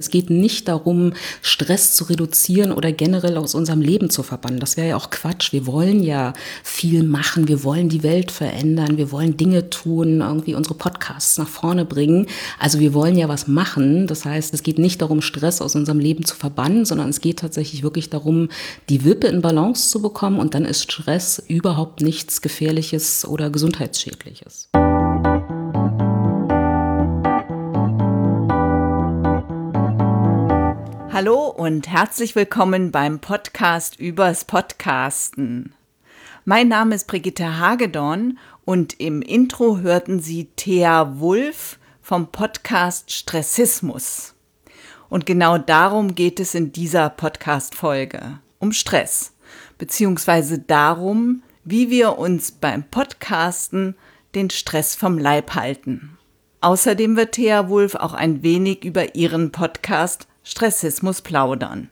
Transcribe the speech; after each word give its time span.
Es 0.00 0.10
geht 0.10 0.30
nicht 0.30 0.68
darum, 0.68 1.12
Stress 1.42 1.96
zu 1.96 2.04
reduzieren 2.04 2.70
oder 2.70 2.92
generell 2.92 3.36
aus 3.36 3.56
unserem 3.56 3.80
Leben 3.80 4.10
zu 4.10 4.22
verbannen. 4.22 4.60
Das 4.60 4.76
wäre 4.76 4.90
ja 4.90 4.96
auch 4.96 5.10
Quatsch. 5.10 5.52
Wir 5.52 5.66
wollen 5.66 6.04
ja 6.04 6.34
viel 6.62 7.02
machen. 7.02 7.48
Wir 7.48 7.64
wollen 7.64 7.88
die 7.88 8.04
Welt 8.04 8.30
verändern. 8.30 8.96
Wir 8.96 9.10
wollen 9.10 9.36
Dinge 9.36 9.70
tun, 9.70 10.20
irgendwie 10.20 10.54
unsere 10.54 10.76
Podcasts 10.76 11.36
nach 11.36 11.48
vorne 11.48 11.84
bringen. 11.84 12.28
Also 12.60 12.78
wir 12.78 12.94
wollen 12.94 13.16
ja 13.16 13.28
was 13.28 13.48
machen. 13.48 14.06
Das 14.06 14.24
heißt, 14.24 14.54
es 14.54 14.62
geht 14.62 14.78
nicht 14.78 15.02
darum, 15.02 15.20
Stress 15.20 15.60
aus 15.60 15.74
unserem 15.74 15.98
Leben 15.98 16.24
zu 16.24 16.36
verbannen, 16.36 16.84
sondern 16.84 17.08
es 17.08 17.20
geht 17.20 17.40
tatsächlich 17.40 17.82
wirklich 17.82 18.08
darum, 18.08 18.50
die 18.88 19.04
Wippe 19.04 19.26
in 19.26 19.42
Balance 19.42 19.90
zu 19.90 20.00
bekommen. 20.00 20.38
Und 20.38 20.54
dann 20.54 20.64
ist 20.64 20.92
Stress 20.92 21.42
überhaupt 21.48 22.02
nichts 22.02 22.40
Gefährliches 22.40 23.26
oder 23.26 23.50
Gesundheitsschädliches. 23.50 24.68
Hallo 31.20 31.48
und 31.48 31.88
herzlich 31.88 32.36
willkommen 32.36 32.92
beim 32.92 33.18
Podcast 33.18 33.98
übers 33.98 34.44
Podcasten. 34.44 35.74
Mein 36.44 36.68
Name 36.68 36.94
ist 36.94 37.08
Brigitte 37.08 37.58
Hagedorn 37.58 38.38
und 38.64 39.00
im 39.00 39.20
Intro 39.22 39.78
hörten 39.78 40.20
Sie 40.20 40.44
Thea 40.54 41.18
Wulff 41.18 41.80
vom 42.00 42.30
Podcast 42.30 43.10
Stressismus. 43.10 44.36
Und 45.08 45.26
genau 45.26 45.58
darum 45.58 46.14
geht 46.14 46.38
es 46.38 46.54
in 46.54 46.70
dieser 46.70 47.10
Podcast-Folge. 47.10 48.38
Um 48.60 48.70
Stress. 48.70 49.32
Beziehungsweise 49.76 50.60
darum, 50.60 51.42
wie 51.64 51.90
wir 51.90 52.16
uns 52.16 52.52
beim 52.52 52.84
Podcasten 52.84 53.96
den 54.36 54.50
Stress 54.50 54.94
vom 54.94 55.18
Leib 55.18 55.56
halten. 55.56 56.16
Außerdem 56.60 57.16
wird 57.16 57.32
Thea 57.32 57.68
Wulff 57.68 57.96
auch 57.96 58.14
ein 58.14 58.44
wenig 58.44 58.84
über 58.84 59.16
ihren 59.16 59.50
Podcast 59.50 60.28
Stressismus 60.48 61.20
plaudern. 61.20 61.90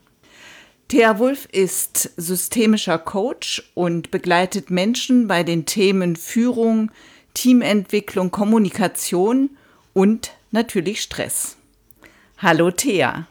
Thea 0.89 1.19
Wulff 1.19 1.47
ist 1.53 2.13
systemischer 2.17 2.99
Coach 2.99 3.71
und 3.75 4.11
begleitet 4.11 4.71
Menschen 4.71 5.29
bei 5.29 5.43
den 5.43 5.67
Themen 5.67 6.17
Führung, 6.17 6.91
Teamentwicklung, 7.35 8.31
Kommunikation 8.31 9.51
und 9.93 10.31
natürlich 10.53 11.03
Stress. 11.03 11.59
Hallo 12.39 12.71
Thea. 12.71 13.27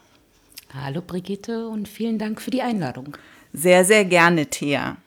Hallo 0.75 1.01
Brigitte 1.01 1.69
und 1.69 1.87
vielen 1.87 2.19
Dank 2.19 2.39
für 2.39 2.51
die 2.51 2.61
Einladung. 2.61 3.17
Sehr, 3.51 3.83
sehr 3.83 4.05
gerne, 4.05 4.45
Thea. 4.47 4.97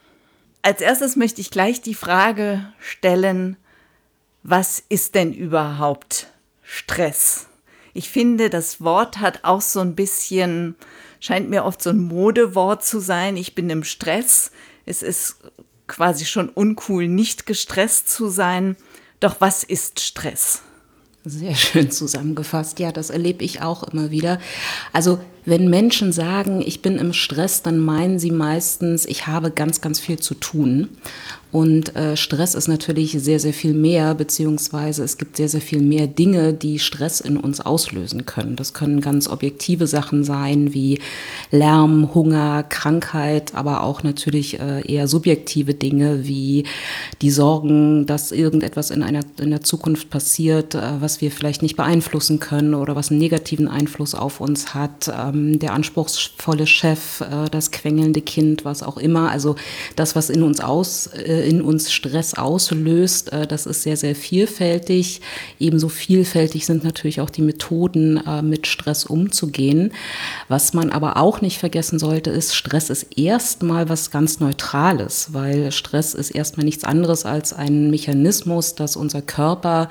Als 0.62 0.80
erstes 0.80 1.14
möchte 1.14 1.41
ich 1.41 1.52
gleich 1.52 1.80
die 1.80 1.94
Frage 1.94 2.72
stellen, 2.80 3.56
was 4.42 4.83
ist 4.89 5.14
denn 5.14 5.33
überhaupt 5.33 6.27
Stress? 6.64 7.47
Ich 7.98 8.10
finde, 8.10 8.48
das 8.48 8.80
Wort 8.80 9.18
hat 9.18 9.41
auch 9.42 9.60
so 9.60 9.80
ein 9.80 9.96
bisschen, 9.96 10.77
scheint 11.18 11.50
mir 11.50 11.64
oft 11.64 11.82
so 11.82 11.91
ein 11.91 11.98
Modewort 11.98 12.84
zu 12.84 13.00
sein. 13.00 13.36
Ich 13.36 13.56
bin 13.56 13.68
im 13.70 13.82
Stress. 13.82 14.52
Es 14.86 15.02
ist 15.02 15.38
quasi 15.88 16.24
schon 16.24 16.48
uncool, 16.48 17.08
nicht 17.08 17.44
gestresst 17.44 18.08
zu 18.08 18.28
sein. 18.28 18.77
Doch 19.18 19.40
was 19.40 19.64
ist 19.64 19.98
Stress? 19.98 20.62
Sehr 21.24 21.56
schön 21.56 21.90
zusammengefasst. 21.90 22.78
Ja, 22.78 22.92
das 22.92 23.10
erlebe 23.10 23.42
ich 23.44 23.62
auch 23.62 23.82
immer 23.82 24.12
wieder. 24.12 24.38
Also 24.92 25.18
wenn 25.44 25.68
Menschen 25.68 26.12
sagen, 26.12 26.62
ich 26.64 26.83
bin 26.83 26.98
im 26.98 27.12
Stress, 27.12 27.62
dann 27.62 27.80
meinen 27.80 28.20
sie 28.20 28.30
meistens, 28.30 29.06
ich 29.06 29.27
habe 29.27 29.50
ganz, 29.50 29.80
ganz 29.80 29.98
viel 29.98 30.20
zu 30.20 30.34
tun. 30.34 30.88
Und 31.50 31.96
äh, 31.96 32.14
Stress 32.16 32.54
ist 32.54 32.68
natürlich 32.68 33.12
sehr, 33.12 33.41
sehr 33.41 33.54
viel 33.54 33.72
mehr, 33.72 34.14
beziehungsweise 34.14 35.02
es 35.02 35.16
gibt 35.16 35.38
sehr, 35.38 35.48
sehr 35.48 35.62
viel 35.62 35.80
mehr 35.80 36.06
Dinge, 36.06 36.52
die 36.52 36.78
Stress 36.78 37.20
in 37.20 37.38
uns 37.38 37.60
auslösen 37.60 38.27
können. 38.27 38.55
Das 38.56 38.74
können 38.74 39.00
ganz 39.00 39.28
objektive 39.28 39.86
Sachen 39.86 40.24
sein, 40.24 40.74
wie 40.74 41.00
Lärm, 41.50 42.14
Hunger, 42.14 42.64
Krankheit, 42.64 43.55
aber 43.55 43.82
auch 43.82 44.02
natürlich 44.02 44.60
äh, 44.60 44.86
eher 44.86 45.08
subjektive 45.08 45.72
Dinge, 45.72 46.27
wie 46.27 46.64
die 47.22 47.30
Sorgen, 47.30 48.05
dass 48.05 48.30
irgendetwas 48.30 48.90
in, 48.90 49.02
einer, 49.02 49.20
in 49.40 49.48
der 49.48 49.62
Zukunft 49.62 50.11
passiert, 50.11 50.74
äh, 50.74 51.00
was 51.00 51.23
wir 51.23 51.30
vielleicht 51.30 51.62
nicht 51.62 51.77
beeinflussen 51.77 52.40
können 52.40 52.74
oder 52.74 52.94
was 52.94 53.11
einen 53.11 53.20
negativen 53.20 53.68
Einfluss 53.68 54.14
auf 54.14 54.42
uns 54.42 54.74
hat. 54.74 55.11
Ähm, 55.17 55.58
der 55.58 55.73
anspruchsvolle 55.73 56.67
Chef, 56.67 57.23
äh, 57.23 57.48
das 57.50 57.70
quengelnde 57.70 58.20
Kind, 58.20 58.67
was 58.67 58.83
auch 58.83 58.98
immer. 58.98 59.30
Also 59.30 59.56
das, 59.96 60.14
was 60.14 60.28
in 60.28 60.42
uns 60.42 60.61
aus 60.61 61.06
äh, 61.06 61.37
in 61.40 61.62
uns 61.62 61.92
Stress 61.92 62.34
auslöst. 62.34 63.32
Äh, 63.32 63.46
das 63.46 63.66
ist 63.66 63.82
sehr, 63.82 63.96
sehr 63.96 64.14
vielfältig. 64.14 65.20
Ebenso 65.58 65.88
vielfältig 65.88 66.66
sind 66.66 66.84
natürlich 66.84 67.20
auch 67.20 67.30
die 67.30 67.42
Methoden, 67.42 68.18
äh, 68.26 68.42
mit 68.42 68.66
Stress 68.66 69.04
umzugehen. 69.04 69.92
Was 70.48 70.74
man 70.74 70.90
aber 70.90 71.16
auch 71.16 71.40
nicht 71.40 71.58
vergessen 71.58 71.98
sollte, 71.98 72.30
ist, 72.30 72.54
Stress 72.54 72.90
ist 72.90 73.18
erstmal 73.18 73.88
was 73.88 74.10
ganz 74.10 74.40
Neutrales, 74.40 75.32
weil 75.32 75.72
Stress 75.72 76.14
ist 76.14 76.30
erstmal 76.30 76.64
nichts 76.64 76.84
anderes 76.84 77.24
als 77.24 77.52
ein 77.52 77.90
Mechanismus, 77.90 78.74
dass 78.74 78.96
unser 78.96 79.22
Körper 79.22 79.88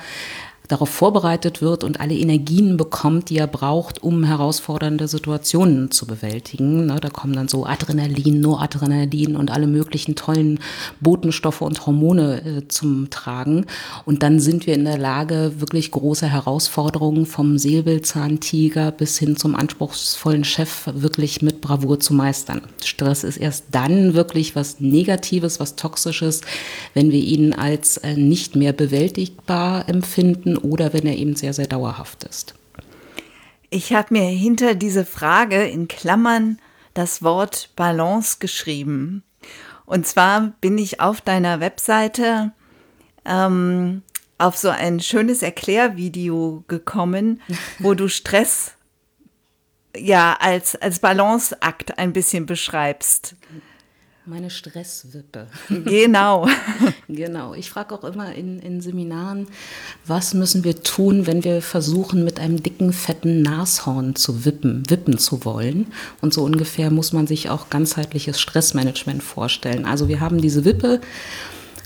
darauf 0.67 0.89
vorbereitet 0.89 1.61
wird 1.61 1.83
und 1.83 1.99
alle 1.99 2.15
Energien 2.15 2.77
bekommt, 2.77 3.29
die 3.29 3.37
er 3.37 3.47
braucht, 3.47 4.03
um 4.03 4.23
herausfordernde 4.23 5.07
Situationen 5.07 5.91
zu 5.91 6.05
bewältigen. 6.05 6.87
Ne, 6.87 6.99
da 6.99 7.09
kommen 7.09 7.33
dann 7.33 7.47
so 7.47 7.65
Adrenalin, 7.65 8.41
Noradrenalin 8.41 9.35
und 9.35 9.51
alle 9.51 9.67
möglichen 9.67 10.15
tollen 10.15 10.59
Botenstoffe 10.99 11.61
und 11.61 11.85
Hormone 11.85 12.41
äh, 12.43 12.67
zum 12.67 13.09
Tragen. 13.09 13.65
Und 14.05 14.23
dann 14.23 14.39
sind 14.39 14.67
wir 14.67 14.73
in 14.73 14.85
der 14.85 14.97
Lage, 14.97 15.53
wirklich 15.59 15.91
große 15.91 16.27
Herausforderungen 16.27 17.25
vom 17.25 17.57
Säbelzahntiger 17.57 18.91
bis 18.91 19.17
hin 19.17 19.37
zum 19.37 19.55
anspruchsvollen 19.55 20.43
Chef 20.43 20.89
wirklich 20.93 21.41
mit 21.41 21.61
Bravour 21.61 21.99
zu 21.99 22.13
meistern. 22.13 22.61
Stress 22.83 23.23
ist 23.23 23.37
erst 23.37 23.65
dann 23.71 24.13
wirklich 24.13 24.55
was 24.55 24.79
Negatives, 24.79 25.59
was 25.59 25.75
Toxisches, 25.75 26.41
wenn 26.93 27.11
wir 27.11 27.21
ihn 27.21 27.53
als 27.53 27.97
äh, 27.97 28.15
nicht 28.15 28.55
mehr 28.55 28.73
bewältigbar 28.73 29.87
empfinden 29.87 30.56
oder 30.57 30.93
wenn 30.93 31.05
er 31.05 31.15
eben 31.15 31.35
sehr, 31.35 31.53
sehr 31.53 31.67
dauerhaft 31.67 32.23
ist. 32.23 32.55
Ich 33.69 33.93
habe 33.93 34.13
mir 34.13 34.25
hinter 34.25 34.75
diese 34.75 35.05
Frage 35.05 35.63
in 35.63 35.87
Klammern 35.87 36.59
das 36.93 37.21
Wort 37.21 37.71
Balance 37.75 38.37
geschrieben. 38.39 39.23
Und 39.85 40.07
zwar 40.07 40.53
bin 40.61 40.77
ich 40.77 40.99
auf 40.99 41.21
deiner 41.21 41.59
Webseite 41.59 42.51
ähm, 43.25 44.01
auf 44.37 44.57
so 44.57 44.69
ein 44.69 44.99
schönes 44.99 45.41
Erklärvideo 45.41 46.63
gekommen, 46.67 47.41
wo 47.79 47.93
du 47.93 48.07
Stress 48.07 48.73
ja 49.95 50.37
als, 50.39 50.75
als 50.75 50.99
Balanceakt 50.99 51.97
ein 51.97 52.13
bisschen 52.13 52.45
beschreibst. 52.45 53.35
Meine 54.25 54.49
Stresswippe. 54.49 55.47
Genau. 55.69 56.47
genau. 57.07 57.53
Ich 57.53 57.69
frage 57.69 57.93
auch 57.95 58.03
immer 58.03 58.33
in, 58.33 58.59
in 58.59 58.81
Seminaren, 58.81 59.47
was 60.05 60.33
müssen 60.33 60.63
wir 60.63 60.83
tun, 60.83 61.27
wenn 61.27 61.43
wir 61.43 61.61
versuchen, 61.61 62.23
mit 62.23 62.39
einem 62.39 62.61
dicken, 62.61 62.93
fetten 62.93 63.41
Nashorn 63.41 64.15
zu 64.15 64.45
wippen, 64.45 64.89
wippen 64.89 65.17
zu 65.17 65.45
wollen. 65.45 65.87
Und 66.21 66.33
so 66.33 66.43
ungefähr 66.43 66.91
muss 66.91 67.13
man 67.13 67.27
sich 67.27 67.49
auch 67.49 67.69
ganzheitliches 67.69 68.39
Stressmanagement 68.39 69.23
vorstellen. 69.23 69.85
Also 69.85 70.07
wir 70.07 70.19
haben 70.19 70.41
diese 70.41 70.65
Wippe 70.65 71.01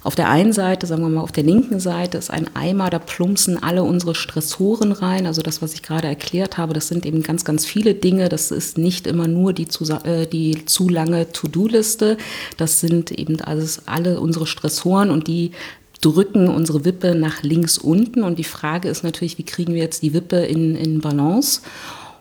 auf 0.03 0.15
der 0.15 0.29
einen 0.29 0.51
Seite, 0.51 0.87
sagen 0.87 1.03
wir 1.03 1.09
mal, 1.09 1.21
auf 1.21 1.31
der 1.31 1.43
linken 1.43 1.79
Seite 1.79 2.17
ist 2.17 2.31
ein 2.31 2.55
Eimer, 2.55 2.89
da 2.89 2.97
plumpsen 2.97 3.61
alle 3.61 3.83
unsere 3.83 4.15
Stressoren 4.15 4.91
rein. 4.91 5.27
Also 5.27 5.43
das, 5.43 5.61
was 5.61 5.73
ich 5.73 5.83
gerade 5.83 6.07
erklärt 6.07 6.57
habe, 6.57 6.73
das 6.73 6.87
sind 6.87 7.05
eben 7.05 7.21
ganz, 7.21 7.45
ganz 7.45 7.65
viele 7.65 7.93
Dinge. 7.93 8.27
Das 8.27 8.49
ist 8.49 8.79
nicht 8.79 9.05
immer 9.05 9.27
nur 9.27 9.53
die 9.53 9.67
zu, 9.67 9.83
äh, 10.03 10.25
die 10.25 10.65
zu 10.65 10.89
lange 10.89 11.31
To-Do-Liste. 11.31 12.17
Das 12.57 12.79
sind 12.79 13.11
eben 13.11 13.39
alles, 13.41 13.87
alle 13.87 14.19
unsere 14.19 14.47
Stressoren 14.47 15.11
und 15.11 15.27
die 15.27 15.51
drücken 16.01 16.47
unsere 16.47 16.83
Wippe 16.83 17.13
nach 17.13 17.43
links 17.43 17.77
unten. 17.77 18.23
Und 18.23 18.39
die 18.39 18.43
Frage 18.43 18.89
ist 18.89 19.03
natürlich, 19.03 19.37
wie 19.37 19.43
kriegen 19.43 19.75
wir 19.75 19.83
jetzt 19.83 20.01
die 20.01 20.13
Wippe 20.13 20.37
in, 20.37 20.75
in 20.75 21.01
Balance? 21.01 21.61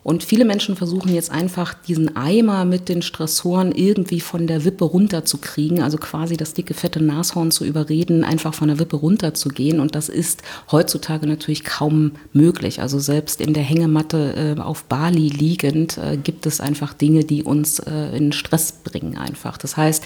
Und 0.02 0.24
viele 0.24 0.44
Menschen 0.44 0.76
versuchen 0.76 1.14
jetzt 1.14 1.30
einfach 1.30 1.74
diesen 1.74 2.16
Eimer 2.16 2.64
mit 2.64 2.88
den 2.88 3.02
Stressoren 3.02 3.72
irgendwie 3.72 4.20
von 4.20 4.46
der 4.46 4.64
Wippe 4.64 4.84
runterzukriegen, 4.84 5.82
also 5.82 5.98
quasi 5.98 6.36
das 6.36 6.54
dicke, 6.54 6.72
fette 6.72 7.02
Nashorn 7.02 7.50
zu 7.50 7.64
überreden, 7.64 8.24
einfach 8.24 8.54
von 8.54 8.68
der 8.68 8.78
Wippe 8.78 8.96
runterzugehen. 8.96 9.78
Und 9.78 9.94
das 9.94 10.08
ist 10.08 10.42
heutzutage 10.70 11.26
natürlich 11.26 11.64
kaum 11.64 12.12
möglich. 12.32 12.80
Also 12.80 12.98
selbst 12.98 13.40
in 13.40 13.52
der 13.52 13.62
Hängematte 13.62 14.56
äh, 14.58 14.60
auf 14.60 14.84
Bali 14.84 15.28
liegend 15.28 15.98
äh, 15.98 16.16
gibt 16.16 16.46
es 16.46 16.60
einfach 16.60 16.94
Dinge, 16.94 17.24
die 17.24 17.42
uns 17.42 17.78
äh, 17.80 18.16
in 18.16 18.32
Stress 18.32 18.72
bringen 18.72 19.18
einfach. 19.18 19.58
Das 19.58 19.76
heißt, 19.76 20.02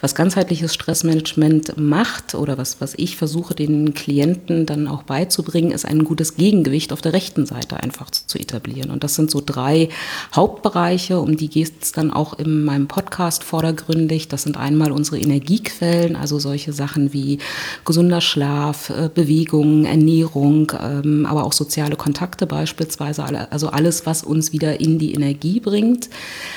was 0.00 0.14
ganzheitliches 0.16 0.74
Stressmanagement 0.74 1.78
macht 1.78 2.34
oder 2.34 2.58
was, 2.58 2.80
was 2.80 2.94
ich 2.96 3.16
versuche 3.16 3.54
den 3.54 3.94
Klienten 3.94 4.66
dann 4.66 4.88
auch 4.88 5.04
beizubringen, 5.04 5.70
ist 5.70 5.84
ein 5.84 6.02
gutes 6.02 6.34
Gegengewicht 6.34 6.92
auf 6.92 7.00
der 7.00 7.12
rechten 7.12 7.46
Seite 7.46 7.76
einfach 7.76 8.10
zu, 8.10 8.26
zu 8.26 8.38
etablieren. 8.38 8.90
Und 8.90 9.04
das 9.04 9.14
sind 9.14 9.27
sind 9.28 9.30
so 9.30 9.42
drei 9.44 9.90
Hauptbereiche, 10.34 11.20
um 11.20 11.36
die 11.36 11.48
geht 11.48 11.82
es 11.82 11.92
dann 11.92 12.10
auch 12.12 12.36
in 12.38 12.64
meinem 12.64 12.88
Podcast 12.88 13.44
vordergründig. 13.44 14.28
Das 14.28 14.44
sind 14.44 14.56
einmal 14.56 14.90
unsere 14.90 15.18
Energiequellen, 15.18 16.16
also 16.16 16.38
solche 16.38 16.72
Sachen 16.72 17.12
wie 17.12 17.40
gesunder 17.84 18.22
Schlaf, 18.22 18.90
äh, 18.90 19.10
Bewegung, 19.12 19.84
Ernährung, 19.84 20.72
ähm, 20.80 21.26
aber 21.26 21.44
auch 21.44 21.52
soziale 21.52 21.96
Kontakte 21.96 22.46
beispielsweise, 22.46 23.50
also 23.50 23.68
alles, 23.68 24.06
was 24.06 24.22
uns 24.24 24.52
wieder 24.52 24.80
in 24.80 24.98
die 24.98 25.12
Energie 25.12 25.60
bringt. 25.60 26.08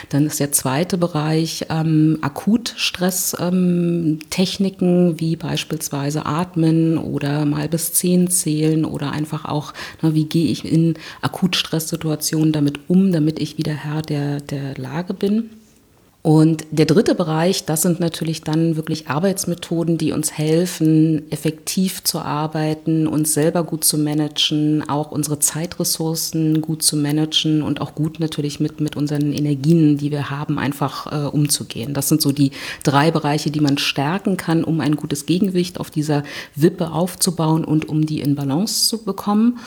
Dann 0.09 0.25
ist 0.25 0.39
der 0.39 0.53
zweite 0.53 0.97
Bereich 0.97 1.65
ähm, 1.69 2.17
Akutstresstechniken, 2.21 5.09
ähm, 5.09 5.19
wie 5.19 5.35
beispielsweise 5.35 6.25
Atmen 6.25 6.97
oder 6.97 7.43
mal 7.45 7.67
bis 7.67 7.91
zehn 7.93 8.29
zählen 8.29 8.85
oder 8.85 9.11
einfach 9.11 9.43
auch, 9.45 9.73
na, 10.01 10.13
wie 10.13 10.25
gehe 10.25 10.51
ich 10.51 10.65
in 10.65 10.93
Akutstresssituationen 11.21 12.53
damit 12.61 12.79
um, 12.87 13.11
damit 13.11 13.39
ich 13.39 13.57
wieder 13.57 13.73
Herr 13.73 14.01
der, 14.01 14.39
der 14.39 14.75
Lage 14.77 15.13
bin. 15.13 15.49
Und 16.23 16.67
der 16.69 16.85
dritte 16.85 17.15
Bereich, 17.15 17.65
das 17.65 17.81
sind 17.81 17.99
natürlich 17.99 18.43
dann 18.43 18.75
wirklich 18.75 19.07
Arbeitsmethoden, 19.07 19.97
die 19.97 20.11
uns 20.11 20.31
helfen, 20.31 21.23
effektiv 21.31 22.03
zu 22.03 22.19
arbeiten, 22.19 23.07
uns 23.07 23.33
selber 23.33 23.63
gut 23.63 23.83
zu 23.83 23.97
managen, 23.97 24.87
auch 24.87 25.11
unsere 25.11 25.39
Zeitressourcen 25.39 26.61
gut 26.61 26.83
zu 26.83 26.95
managen 26.95 27.63
und 27.63 27.81
auch 27.81 27.95
gut 27.95 28.19
natürlich 28.19 28.59
mit, 28.59 28.79
mit 28.81 28.95
unseren 28.95 29.33
Energien, 29.33 29.97
die 29.97 30.11
wir 30.11 30.29
haben, 30.29 30.59
einfach 30.59 31.11
äh, 31.11 31.25
umzugehen. 31.25 31.95
Das 31.95 32.07
sind 32.07 32.21
so 32.21 32.31
die 32.31 32.51
drei 32.83 33.09
Bereiche, 33.09 33.49
die 33.49 33.59
man 33.59 33.79
stärken 33.79 34.37
kann, 34.37 34.63
um 34.63 34.79
ein 34.79 34.97
gutes 34.97 35.25
Gegengewicht 35.25 35.79
auf 35.79 35.89
dieser 35.89 36.21
Wippe 36.55 36.91
aufzubauen 36.91 37.65
und 37.65 37.89
um 37.89 38.05
die 38.05 38.21
in 38.21 38.35
Balance 38.35 38.87
zu 38.87 39.03
bekommen. 39.03 39.57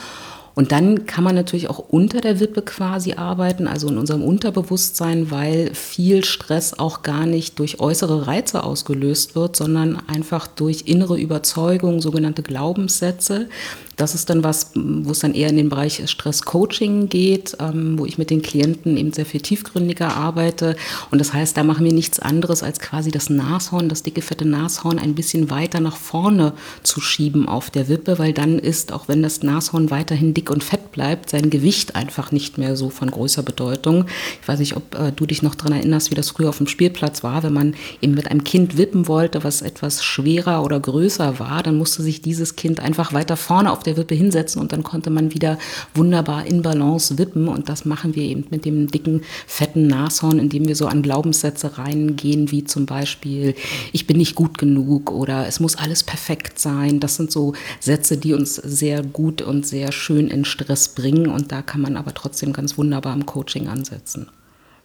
Und 0.55 0.71
dann 0.71 1.07
kann 1.07 1.25
man 1.25 1.35
natürlich 1.35 1.69
auch 1.69 1.81
unter 1.89 2.21
der 2.21 2.39
Wippe 2.39 2.63
quasi 2.63 3.15
arbeiten, 3.15 3.67
also 3.67 3.89
in 3.89 3.99
unserem 3.99 4.23
Unterbewusstsein, 4.23 5.31
weil 5.31 5.75
viel 5.75 6.25
Stress 6.25 6.79
auch 6.79 7.03
gar 7.03 7.27
nicht 7.27 7.59
durch 7.59 7.81
äußere 7.81 8.29
Reize 8.29 8.63
ausgelöst 8.63 9.35
wird, 9.35 9.57
sondern 9.57 10.01
einfach 10.09 10.47
durch 10.47 10.85
innere 10.87 11.19
Überzeugung, 11.19 12.01
sogenannte 12.01 12.43
Glaubenssätze, 12.43 13.49
das 13.97 14.15
ist 14.15 14.31
dann 14.31 14.45
was, 14.45 14.73
wo 14.75 15.11
es 15.11 15.21
dann 15.21 15.35
eher 15.35 15.49
in 15.49 15.57
den 15.57 15.69
Bereich 15.69 16.03
Stress-Coaching 16.05 17.09
geht, 17.09 17.57
ähm, 17.61 17.99
wo 17.99 18.07
ich 18.07 18.19
mit 18.19 18.31
den 18.31 18.43
Klienten 18.43 18.97
eben 18.97 19.13
sehr 19.13 19.27
viel 19.27 19.41
tiefgründiger 19.41 20.17
arbeite. 20.17 20.77
Und 21.11 21.21
das 21.21 21.33
heißt, 21.33 21.57
da 21.57 21.63
machen 21.63 21.85
wir 21.85 21.93
nichts 21.93 22.19
anderes, 22.19 22.63
als 22.63 22.81
quasi 22.81 23.11
das 23.11 23.31
Nashorn, 23.31 23.89
das 23.89 24.03
dicke, 24.03 24.23
fette 24.23 24.45
Nashorn 24.45 24.99
ein 24.99 25.15
bisschen 25.15 25.51
weiter 25.51 25.81
nach 25.81 25.97
vorne 25.97 26.55
zu 26.83 27.01
schieben 27.01 27.49
auf 27.49 27.71
der 27.71 27.89
Wippe, 27.89 28.19
weil 28.19 28.33
dann 28.33 28.59
ist, 28.59 28.93
auch 28.93 29.09
wenn 29.09 29.23
das 29.23 29.43
Nashorn 29.43 29.91
weiterhin 29.91 30.35
dick 30.35 30.51
und 30.51 30.65
fett 30.65 30.91
bleibt, 30.93 31.31
sein 31.31 31.51
Gewicht 31.51 31.97
einfach 31.97 32.33
nicht 32.33 32.59
mehr 32.59 32.77
so 32.77 32.91
von 32.91 33.11
großer 33.11 33.43
Bedeutung. 33.43 34.07
Ich 34.41 34.49
weiß 34.49 34.59
nicht, 34.59 34.77
ob 34.77 34.95
äh, 34.99 35.13
du 35.13 35.27
dich 35.27 35.43
noch 35.43 35.55
daran 35.55 35.73
erinnerst, 35.73 36.11
wie 36.11 36.15
das 36.15 36.31
früher 36.31 36.49
auf 36.49 36.59
dem 36.59 36.67
Spielplatz 36.67 37.23
war, 37.23 37.43
wenn 37.43 37.53
man 37.53 37.75
eben 38.01 38.15
mit 38.15 38.31
einem 38.31 38.45
Kind 38.45 38.77
wippen 38.77 39.09
wollte, 39.09 39.45
was 39.45 39.63
etwas 39.63 40.05
schwerer 40.05 40.63
oder 40.65 40.81
größer 40.81 41.39
war, 41.39 41.63
dann 41.63 41.77
musste 41.77 42.03
sich 42.03 42.23
dieses 42.23 42.57
Kind 42.57 42.81
einfach 42.81 43.13
weiter 43.13 43.37
vorne 43.37 43.71
auf 43.71 43.84
der 43.87 43.97
Wippe 43.97 44.15
hinsetzen 44.15 44.61
und 44.61 44.73
dann 44.73 44.83
konnte 44.83 45.11
man 45.11 45.33
wieder 45.33 45.59
wunderbar 45.95 46.47
in 46.47 46.63
Balance 46.63 47.19
wippen. 47.19 47.49
Und 47.49 47.69
das 47.69 47.85
machen 47.85 48.15
wir 48.15 48.23
eben 48.23 48.47
mit 48.51 48.65
dem 48.65 48.89
dicken, 48.89 49.23
fetten 49.47 49.87
Nashorn, 49.87 50.39
indem 50.39 50.67
wir 50.69 50.77
so 50.77 50.87
an 50.87 51.03
Glaubenssätze 51.03 51.79
reingehen, 51.79 52.51
wie 52.51 52.65
zum 52.65 52.87
Beispiel, 52.87 53.55
ich 53.93 54.07
bin 54.07 54.17
nicht 54.17 54.35
gut 54.35 54.59
genug 54.59 55.11
oder 55.11 55.47
es 55.47 55.61
muss 55.61 55.77
alles 55.77 56.03
perfekt 56.03 56.59
sein. 56.59 57.01
Das 57.01 57.17
sind 57.17 57.31
so 57.31 57.55
Sätze, 57.81 58.17
die 58.17 58.35
uns 58.35 58.57
sehr 58.57 59.03
gut 59.03 59.43
und 59.43 59.67
sehr 59.67 59.93
schön 59.93 60.29
in 60.29 60.45
Stress 60.45 60.89
bringen. 60.89 61.29
Und 61.29 61.53
da 61.53 61.63
kann 61.63 61.81
man 61.81 61.97
aber 61.97 62.15
trotzdem 62.15 62.53
ganz 62.53 62.79
wunderbar 62.79 63.15
im 63.15 63.27
Coaching 63.27 63.69
ansetzen. 63.69 64.29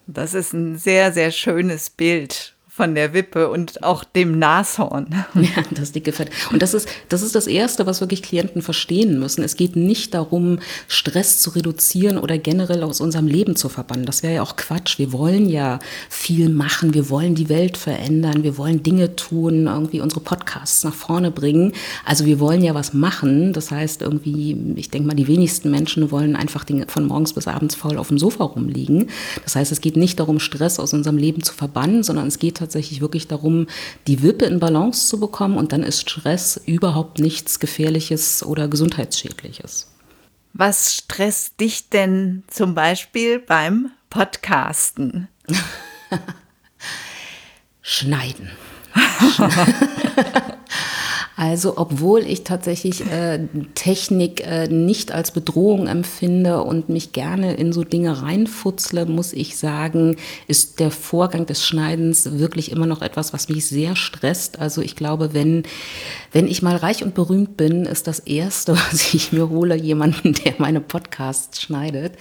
Das 0.08 0.34
ist 0.34 0.54
ein 0.54 0.78
sehr, 0.78 1.12
sehr 1.12 1.32
schönes 1.32 1.90
Bild 1.92 2.56
von 2.80 2.96
der 2.96 3.14
Wippe 3.14 3.50
und 3.50 3.84
auch 3.84 4.06
dem 4.06 4.40
Nashorn. 4.40 5.08
Ja, 5.36 5.64
das 5.72 5.92
dicke 5.92 6.12
Fett. 6.12 6.30
Und 6.52 6.62
das 6.62 6.74
ist, 6.74 6.88
das 7.10 7.22
ist 7.22 7.34
das 7.34 7.48
Erste, 7.48 7.86
was 7.86 8.02
wirklich 8.02 8.22
Klienten 8.22 8.62
verstehen 8.62 9.20
müssen. 9.20 9.44
Es 9.44 9.56
geht 9.56 9.76
nicht 9.76 10.14
darum, 10.14 10.60
Stress 10.88 11.40
zu 11.40 11.50
reduzieren 11.52 12.18
oder 12.18 12.38
generell 12.38 12.84
aus 12.84 13.02
unserem 13.02 13.28
Leben 13.28 13.56
zu 13.56 13.68
verbannen. 13.68 14.06
Das 14.06 14.22
wäre 14.24 14.36
ja 14.36 14.42
auch 14.42 14.56
Quatsch. 14.56 14.98
Wir 14.98 15.12
wollen 15.12 15.50
ja 15.50 15.80
viel 16.10 16.50
machen. 16.50 16.94
Wir 16.94 17.10
wollen 17.10 17.36
die 17.36 17.50
Welt 17.50 17.78
verändern. 17.78 18.44
Wir 18.44 18.58
wollen 18.58 18.82
Dinge 18.82 19.16
tun, 19.16 19.68
irgendwie 19.68 20.02
unsere 20.02 20.22
Podcasts 20.22 20.84
nach 20.84 20.94
vorne 20.94 21.32
bringen. 21.32 21.74
Also 22.06 22.26
wir 22.26 22.40
wollen 22.40 22.64
ja 22.64 22.76
was 22.76 22.94
machen. 22.94 23.54
Das 23.54 23.72
heißt 23.72 24.02
irgendwie, 24.02 24.58
ich 24.76 24.90
denke 24.90 25.08
mal, 25.08 25.16
die 25.16 25.28
wenigsten 25.28 25.72
Menschen 25.72 26.12
wollen 26.12 26.36
einfach 26.36 26.66
von 26.88 27.08
morgens 27.08 27.34
bis 27.34 27.48
abends 27.48 27.76
faul 27.76 27.98
auf 27.98 28.10
dem 28.10 28.20
Sofa 28.20 28.44
rumliegen. 28.44 29.10
Das 29.44 29.56
heißt, 29.56 29.72
es 29.72 29.82
geht 29.82 29.98
nicht 29.98 30.20
darum, 30.20 30.40
Stress 30.40 30.80
aus 30.80 30.94
unserem 30.94 31.18
Leben 31.18 31.44
zu 31.44 31.54
verbannen, 31.54 32.04
sondern 32.04 32.28
es 32.28 32.40
geht 32.40 32.58
tatsächlich 32.58 32.69
tatsächlich 32.70 33.02
wirklich 33.02 33.28
darum, 33.28 33.66
die 34.06 34.22
Wippe 34.22 34.46
in 34.46 34.60
Balance 34.60 35.08
zu 35.08 35.20
bekommen 35.20 35.58
und 35.58 35.74
dann 35.74 35.82
ist 35.82 36.02
Stress 36.02 36.62
überhaupt 36.66 37.18
nichts 37.18 37.60
Gefährliches 37.60 38.44
oder 38.44 38.68
Gesundheitsschädliches. 38.68 39.92
Was 40.54 40.94
stresst 40.94 41.60
dich 41.60 41.90
denn 41.90 42.44
zum 42.48 42.76
Beispiel 42.76 43.40
beim 43.40 43.90
Podcasten? 44.12 45.28
Schneiden. 47.82 48.52
Also 51.40 51.78
obwohl 51.78 52.20
ich 52.20 52.44
tatsächlich 52.44 53.10
äh, 53.10 53.40
Technik 53.74 54.46
äh, 54.46 54.68
nicht 54.68 55.14
als 55.14 55.32
Bedrohung 55.32 55.88
empfinde 55.88 56.62
und 56.64 56.90
mich 56.90 57.14
gerne 57.14 57.54
in 57.54 57.72
so 57.72 57.86
Dinge 57.86 58.22
reinfutzle, 58.22 59.06
muss 59.06 59.32
ich 59.32 59.56
sagen, 59.56 60.18
ist 60.50 60.82
der 60.82 60.92
Vorgang 60.92 61.46
des 61.46 61.66
Schneidens 61.66 62.40
wirklich 62.40 62.74
immer 62.74 62.88
noch 62.88 63.02
etwas, 63.02 63.32
was 63.32 63.48
mich 63.48 63.66
sehr 63.66 63.96
stresst. 63.96 64.60
Also 64.60 64.82
ich 64.82 64.98
glaube, 64.98 65.34
wenn, 65.34 65.64
wenn 66.34 66.46
ich 66.46 66.62
mal 66.62 66.76
reich 66.76 67.06
und 67.06 67.16
berühmt 67.16 67.56
bin, 67.56 67.86
ist 67.86 68.08
das 68.08 68.20
Erste, 68.20 68.74
was 68.92 69.14
ich 69.14 69.32
mir 69.32 69.48
hole, 69.48 69.78
jemanden, 69.78 70.34
der 70.34 70.56
meine 70.58 70.82
Podcasts 70.82 71.62
schneidet. 71.62 72.18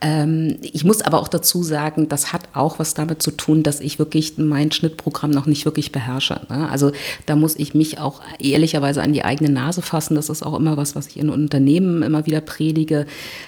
Ähm, 0.00 0.58
ich 0.60 0.84
muss 0.84 1.00
aber 1.00 1.20
auch 1.20 1.28
dazu 1.28 1.62
sagen, 1.62 2.08
das 2.08 2.32
hat 2.32 2.42
auch 2.52 2.78
was 2.78 2.92
damit 2.92 3.22
zu 3.22 3.30
tun, 3.30 3.62
dass 3.62 3.80
ich 3.80 3.98
wirklich 3.98 4.36
mein 4.36 4.70
Schnittprogramm 4.70 5.30
noch 5.30 5.46
nicht 5.46 5.64
wirklich 5.64 5.92
beherrsche. 5.92 6.42
Ne? 6.50 6.68
Also 6.68 6.92
da 7.24 7.36
muss 7.36 7.56
ich 7.56 7.74
mich 7.74 7.98
auch 7.98 8.20
ehrlicherweise 8.52 9.02
an 9.02 9.12
die 9.12 9.24
eigene 9.24 9.50
Nase 9.50 9.82
fassen. 9.82 10.14
Das 10.14 10.28
ist 10.28 10.42
auch 10.42 10.58
immer 10.58 10.76
was, 10.76 10.94
was 10.94 11.08
ich 11.08 11.18
in 11.18 11.30
Unternehmen 11.30 12.02
immer 12.02 12.26
wieder 12.26 12.40
predige. 12.40 13.06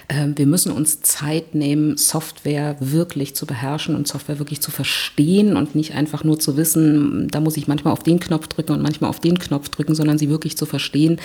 Ähm, 0.09 0.37
wir 0.37 0.47
müssen 0.47 0.71
uns 0.71 1.01
Zeit 1.01 1.55
nehmen, 1.55 1.97
Software 1.97 2.77
wirklich 2.79 3.35
zu 3.35 3.45
beherrschen 3.45 3.95
und 3.95 4.07
Software 4.07 4.39
wirklich 4.39 4.61
zu 4.61 4.71
verstehen 4.71 5.57
und 5.57 5.75
nicht 5.75 5.93
einfach 5.93 6.23
nur 6.23 6.39
zu 6.39 6.57
wissen, 6.57 7.27
da 7.29 7.39
muss 7.39 7.57
ich 7.57 7.67
manchmal 7.67 7.93
auf 7.93 8.03
den 8.03 8.19
Knopf 8.19 8.47
drücken 8.47 8.73
und 8.73 8.81
manchmal 8.81 9.09
auf 9.09 9.19
den 9.19 9.39
Knopf 9.39 9.69
drücken, 9.69 9.95
sondern 9.95 10.17
sie 10.17 10.29
wirklich 10.29 10.57
zu 10.57 10.65
verstehen 10.65 11.19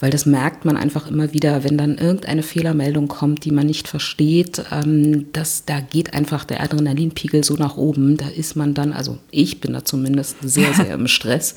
weil 0.00 0.10
das 0.10 0.26
merkt 0.26 0.64
man 0.64 0.76
einfach 0.76 1.10
immer 1.10 1.32
wieder, 1.32 1.64
wenn 1.64 1.78
dann 1.78 1.96
irgendeine 1.96 2.42
Fehlermeldung 2.42 3.08
kommt, 3.08 3.44
die 3.44 3.50
man 3.50 3.66
nicht 3.66 3.88
versteht, 3.88 4.62
ähm, 4.70 5.32
dass 5.32 5.64
da 5.64 5.80
geht 5.80 6.14
einfach 6.14 6.44
der 6.44 6.62
Adrenalinpegel 6.62 7.44
so 7.44 7.54
nach 7.54 7.76
oben. 7.76 8.16
Da 8.16 8.28
ist 8.28 8.56
man 8.56 8.74
dann, 8.74 8.92
also 8.92 9.18
ich 9.30 9.60
bin 9.60 9.72
da 9.72 9.84
zumindest 9.84 10.36
sehr, 10.42 10.72
sehr 10.74 10.94
im 10.94 11.08
Stress. 11.08 11.54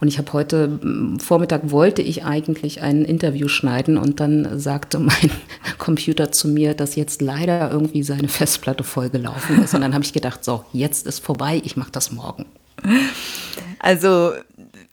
Und 0.00 0.08
ich 0.08 0.18
habe 0.18 0.32
heute 0.32 0.80
Vormittag 1.18 1.70
wollte 1.70 2.00
ich 2.00 2.24
eigentlich 2.24 2.80
ein 2.80 3.04
Interview 3.04 3.48
schneiden 3.48 3.98
und 3.98 4.20
dann 4.20 4.58
sagte 4.58 4.98
mein 4.98 5.30
Computer 5.78 6.32
zu 6.32 6.48
mir, 6.48 6.74
dass 6.74 6.96
jetzt 6.96 7.20
leider 7.20 7.70
irgendwie 7.70 8.02
seine 8.02 8.28
Festplatte 8.28 8.82
vollgelaufen 8.82 9.62
ist. 9.62 9.74
Und 9.74 9.82
dann 9.82 9.92
habe 9.92 10.04
ich 10.04 10.12
gedacht, 10.12 10.44
so, 10.44 10.64
jetzt 10.72 11.06
ist 11.06 11.22
vorbei, 11.22 11.60
ich 11.64 11.76
mache 11.76 11.92
das 11.92 12.12
morgen. 12.12 12.46
Also 13.78 14.32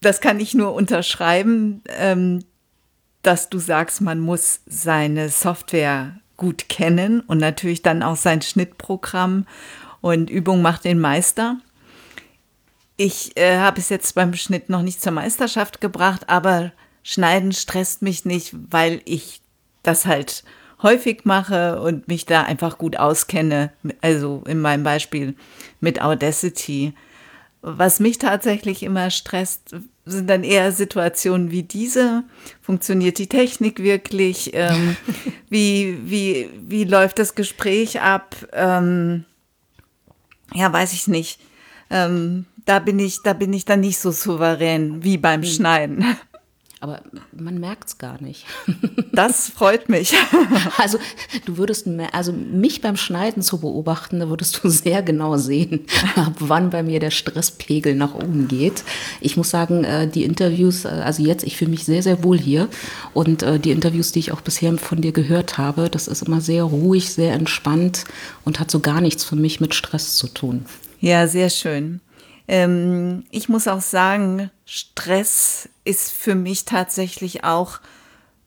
das 0.01 0.22
kann 0.22 0.39
ich 0.39 0.53
nur 0.53 0.74
unterschreiben. 0.74 1.82
Ähm, 1.98 2.39
dass 3.27 3.50
du 3.50 3.60
sagst, 3.60 4.00
man 4.00 4.22
muss 4.22 4.62
seine 4.65 5.27
Software 5.27 6.15
gut 6.38 6.69
kennen 6.69 7.19
und 7.19 7.39
natürlich 7.39 7.81
dann 7.81 8.01
auch 8.01 8.15
sein 8.15 8.41
Schnittprogramm 8.41 9.46
und 10.00 10.29
Übung 10.29 10.62
macht 10.62 10.86
den 10.86 10.98
Meister. 10.98 11.57
Ich 12.96 13.36
äh, 13.36 13.57
habe 13.57 13.79
es 13.79 13.89
jetzt 13.89 14.15
beim 14.15 14.34
Schnitt 14.34 14.69
noch 14.69 14.81
nicht 14.81 15.01
zur 15.01 15.12
Meisterschaft 15.12 15.81
gebracht, 15.81 16.29
aber 16.29 16.72
Schneiden 17.03 17.51
stresst 17.51 18.01
mich 18.01 18.24
nicht, 18.24 18.55
weil 18.72 19.01
ich 19.03 19.41
das 19.84 20.05
halt 20.05 20.46
häufig 20.81 21.25
mache 21.25 21.81
und 21.81 22.07
mich 22.07 22.25
da 22.25 22.43
einfach 22.43 22.77
gut 22.77 22.98
auskenne. 22.98 23.74
Also 24.00 24.41
in 24.48 24.62
meinem 24.62 24.84
Beispiel 24.84 25.36
mit 25.81 26.01
Audacity. 26.01 26.93
Was 27.62 28.00
mich 28.00 28.19
tatsächlich 28.19 28.84
immer 28.84 29.10
stresst, 29.10 29.75
sind 30.07 30.29
dann 30.29 30.43
eher 30.43 30.71
Situationen 30.71 31.51
wie 31.51 31.63
diese. 31.63 32.23
Funktioniert 32.61 33.17
die 33.17 33.27
Technik 33.27 33.79
wirklich? 33.79 34.51
Ähm, 34.53 34.95
wie, 35.49 35.97
wie, 36.05 36.49
wie 36.67 36.83
läuft 36.83 37.19
das 37.19 37.35
Gespräch 37.35 38.01
ab? 38.01 38.35
Ähm, 38.53 39.25
ja, 40.53 40.71
weiß 40.71 40.93
ich 40.93 41.07
nicht. 41.07 41.39
Ähm, 41.89 42.45
da 42.65 42.79
bin 42.79 42.99
ich, 42.99 43.23
da 43.23 43.33
bin 43.33 43.53
ich 43.53 43.65
dann 43.65 43.79
nicht 43.79 43.97
so 43.97 44.11
souverän 44.11 45.03
wie 45.03 45.17
beim 45.17 45.41
hm. 45.41 45.49
Schneiden. 45.49 46.17
Aber 46.79 47.01
man 47.31 47.60
merkt 47.60 47.88
es 47.89 47.98
gar 47.98 48.22
nicht. 48.22 48.46
Das 49.13 49.50
freut 49.50 49.89
mich. 49.89 50.13
Also 50.77 51.00
du 51.46 51.57
würdest, 51.57 51.88
also 52.12 52.31
mich 52.31 52.81
beim 52.81 52.98
Schneiden 52.98 53.41
zu 53.41 53.60
beobachten, 53.60 54.19
da 54.19 54.29
würdest 54.29 54.63
du 54.63 54.69
sehr 54.69 55.01
genau 55.01 55.38
sehen, 55.38 55.86
ab 56.15 56.36
wann 56.39 56.69
bei 56.69 56.84
mir 56.84 57.00
der 57.00 57.10
Stresspegel 57.10 57.96
nach 57.96 58.13
oben 58.13 58.48
geht. 58.48 58.84
Ich 59.22 59.38
muss 59.38 59.50
sagen, 59.50 59.84
äh, 59.84 60.07
die 60.07 60.24
Interviews, 60.24 60.86
äh, 60.86 60.89
also 60.89 61.24
jetzt, 61.24 61.43
ich 61.43 61.57
fühle 61.57 61.72
mich 61.72 61.84
sehr, 61.84 62.03
sehr 62.03 62.24
wohl 62.24 62.38
hier. 62.38 62.67
Und 63.13 63.41
äh, 63.41 63.60
die 63.60 63.72
Interviews, 63.72 64.12
die 64.12 64.19
ich 64.19 64.31
auch 64.31 64.41
bisher 64.41 64.77
von 64.77 65.01
dir 65.01 65.13
gehört 65.13 65.57
habe, 65.57 65.89
das 65.89 66.07
ist 66.07 66.22
immer 66.22 66.41
sehr 66.41 66.63
ruhig, 66.63 67.12
sehr 67.12 67.34
entspannt 67.34 68.03
und 68.46 68.60
hat 68.60 68.69
so 68.69 68.79
gar 68.79 69.01
nichts 69.01 69.24
für 69.24 69.36
mich 69.36 69.60
mit 69.60 69.74
Stress 69.74 70.15
zu 70.17 70.27
tun. 70.27 70.65
Ja, 71.00 71.27
sehr 71.27 71.50
schön. 71.50 72.01
Ähm, 72.48 73.25
ich 73.32 73.50
muss 73.50 73.68
auch 73.68 73.82
sagen, 73.82 74.51
Stress 74.66 75.70
ist 75.84 76.12
für 76.12 76.36
mich 76.36 76.66
tatsächlich 76.66 77.44
auch 77.44 77.80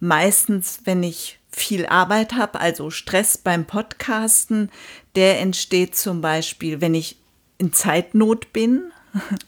meistens, 0.00 0.80
wenn 0.85 1.02
ich 1.02 1.38
viel 1.50 1.87
Arbeit 1.87 2.33
habe, 2.35 2.61
also 2.61 2.90
Stress 2.90 3.37
beim 3.37 3.66
Podcasten, 3.66 4.71
der 5.14 5.40
entsteht 5.40 5.97
zum 5.97 6.21
Beispiel, 6.21 6.80
wenn 6.80 6.95
ich 6.95 7.16
in 7.59 7.73
Zeitnot 7.73 8.52
bin. 8.52 8.92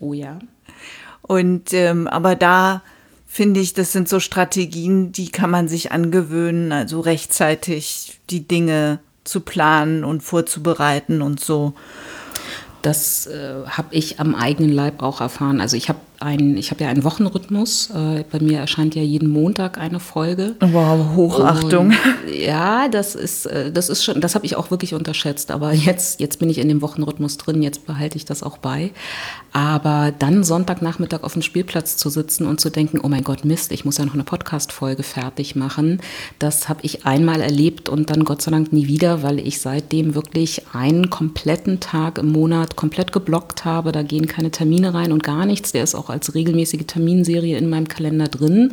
Oh 0.00 0.12
ja. 0.12 0.38
Und 1.22 1.72
ähm, 1.72 2.08
aber 2.08 2.34
da 2.34 2.82
finde 3.26 3.60
ich, 3.60 3.72
das 3.72 3.92
sind 3.92 4.08
so 4.08 4.20
Strategien, 4.20 5.12
die 5.12 5.30
kann 5.30 5.50
man 5.50 5.68
sich 5.68 5.92
angewöhnen, 5.92 6.72
also 6.72 7.00
rechtzeitig 7.00 8.20
die 8.28 8.46
Dinge 8.46 8.98
zu 9.24 9.40
planen 9.40 10.04
und 10.04 10.22
vorzubereiten 10.22 11.22
und 11.22 11.40
so. 11.40 11.74
Das 12.82 13.26
äh, 13.26 13.64
habe 13.66 13.88
ich 13.92 14.20
am 14.20 14.34
eigenen 14.34 14.72
Leib 14.72 15.02
auch 15.02 15.20
erfahren. 15.20 15.60
Also 15.60 15.76
ich 15.76 15.88
habe 15.88 16.00
ein, 16.22 16.56
ich 16.56 16.70
habe 16.70 16.84
ja 16.84 16.90
einen 16.90 17.04
Wochenrhythmus. 17.04 17.90
Äh, 17.90 18.24
bei 18.30 18.40
mir 18.40 18.58
erscheint 18.58 18.94
ja 18.94 19.02
jeden 19.02 19.28
Montag 19.28 19.78
eine 19.78 20.00
Folge. 20.00 20.56
Wow, 20.60 21.16
Hochachtung. 21.16 21.86
Und, 21.88 21.96
ja, 22.34 22.88
das 22.88 23.14
ist, 23.14 23.46
äh, 23.46 23.72
das 23.72 23.88
ist 23.88 24.04
schon, 24.04 24.20
das 24.20 24.34
habe 24.34 24.46
ich 24.46 24.56
auch 24.56 24.70
wirklich 24.70 24.94
unterschätzt. 24.94 25.50
Aber 25.50 25.72
jetzt, 25.72 26.20
jetzt 26.20 26.38
bin 26.38 26.48
ich 26.48 26.58
in 26.58 26.68
dem 26.68 26.82
Wochenrhythmus 26.82 27.36
drin. 27.38 27.62
Jetzt 27.62 27.86
behalte 27.86 28.16
ich 28.16 28.24
das 28.24 28.42
auch 28.42 28.58
bei. 28.58 28.92
Aber 29.52 30.12
dann 30.18 30.44
Sonntagnachmittag 30.44 31.22
auf 31.22 31.34
dem 31.34 31.42
Spielplatz 31.42 31.96
zu 31.96 32.08
sitzen 32.08 32.46
und 32.46 32.60
zu 32.60 32.70
denken, 32.70 33.00
oh 33.02 33.08
mein 33.08 33.24
Gott, 33.24 33.44
Mist, 33.44 33.72
ich 33.72 33.84
muss 33.84 33.98
ja 33.98 34.04
noch 34.04 34.14
eine 34.14 34.24
Podcast-Folge 34.24 35.02
fertig 35.02 35.56
machen. 35.56 36.00
Das 36.38 36.68
habe 36.68 36.80
ich 36.82 37.04
einmal 37.04 37.40
erlebt 37.40 37.88
und 37.88 38.10
dann 38.10 38.24
Gott 38.24 38.42
sei 38.42 38.50
Dank 38.50 38.72
nie 38.72 38.86
wieder, 38.86 39.22
weil 39.22 39.38
ich 39.38 39.60
seitdem 39.60 40.14
wirklich 40.14 40.62
einen 40.72 41.10
kompletten 41.10 41.80
Tag 41.80 42.18
im 42.18 42.30
Monat 42.32 42.76
komplett 42.76 43.12
geblockt 43.12 43.64
habe. 43.64 43.92
Da 43.92 44.02
gehen 44.02 44.26
keine 44.26 44.50
Termine 44.50 44.94
rein 44.94 45.12
und 45.12 45.22
gar 45.22 45.44
nichts. 45.44 45.72
Der 45.72 45.84
ist 45.84 45.94
auch 45.94 46.08
als 46.12 46.34
regelmäßige 46.34 46.86
Terminserie 46.86 47.56
in 47.56 47.68
meinem 47.68 47.88
Kalender 47.88 48.28
drin. 48.28 48.72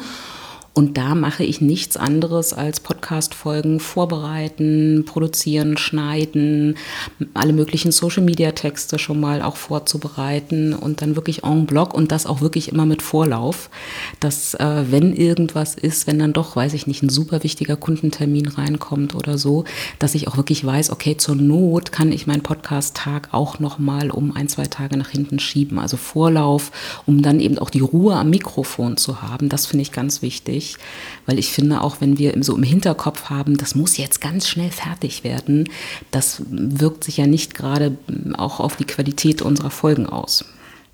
Und 0.73 0.97
da 0.97 1.15
mache 1.15 1.43
ich 1.43 1.61
nichts 1.61 1.97
anderes 1.97 2.53
als 2.53 2.79
Podcast-Folgen 2.79 3.79
vorbereiten, 3.79 5.03
produzieren, 5.05 5.77
schneiden, 5.77 6.77
alle 7.33 7.53
möglichen 7.53 7.91
Social-Media-Texte 7.91 8.99
schon 8.99 9.19
mal 9.19 9.41
auch 9.41 9.55
vorzubereiten 9.55 10.73
und 10.73 11.01
dann 11.01 11.15
wirklich 11.15 11.43
en 11.43 11.65
bloc 11.65 11.93
und 11.93 12.11
das 12.11 12.25
auch 12.25 12.41
wirklich 12.41 12.71
immer 12.71 12.85
mit 12.85 13.01
Vorlauf, 13.01 13.69
dass 14.19 14.53
äh, 14.53 14.83
wenn 14.89 15.13
irgendwas 15.13 15.75
ist, 15.75 16.07
wenn 16.07 16.19
dann 16.19 16.33
doch, 16.33 16.55
weiß 16.55 16.73
ich 16.73 16.87
nicht, 16.87 17.03
ein 17.03 17.09
super 17.09 17.43
wichtiger 17.43 17.75
Kundentermin 17.75 18.47
reinkommt 18.47 19.15
oder 19.15 19.37
so, 19.37 19.65
dass 19.97 20.15
ich 20.15 20.27
auch 20.27 20.37
wirklich 20.37 20.63
weiß, 20.63 20.91
okay, 20.91 21.17
zur 21.17 21.35
Not 21.35 21.91
kann 21.91 22.11
ich 22.11 22.27
meinen 22.27 22.43
Podcast-Tag 22.43 23.29
auch 23.31 23.59
noch 23.59 23.79
mal 23.79 24.11
um 24.11 24.35
ein, 24.35 24.47
zwei 24.47 24.65
Tage 24.65 24.97
nach 24.97 25.09
hinten 25.09 25.39
schieben. 25.39 25.79
Also 25.79 25.97
Vorlauf, 25.97 26.71
um 27.05 27.21
dann 27.21 27.39
eben 27.39 27.57
auch 27.57 27.71
die 27.71 27.81
Ruhe 27.81 28.15
am 28.15 28.29
Mikrofon 28.29 28.97
zu 28.97 29.21
haben. 29.21 29.49
Das 29.49 29.65
finde 29.65 29.81
ich 29.81 29.91
ganz 29.91 30.21
wichtig 30.21 30.58
wichtig, 30.59 30.77
weil 31.25 31.39
ich 31.39 31.51
finde, 31.51 31.81
auch 31.81 32.01
wenn 32.01 32.17
wir 32.17 32.33
so 32.41 32.55
im 32.55 32.63
Hinterkopf 32.63 33.29
haben, 33.29 33.57
das 33.57 33.75
muss 33.75 33.97
jetzt 33.97 34.21
ganz 34.21 34.47
schnell 34.47 34.71
fertig 34.71 35.23
werden, 35.23 35.69
das 36.11 36.41
wirkt 36.49 37.03
sich 37.03 37.17
ja 37.17 37.27
nicht 37.27 37.55
gerade 37.55 37.97
auch 38.37 38.59
auf 38.59 38.75
die 38.75 38.85
Qualität 38.85 39.41
unserer 39.41 39.69
Folgen 39.69 40.05
aus. 40.05 40.45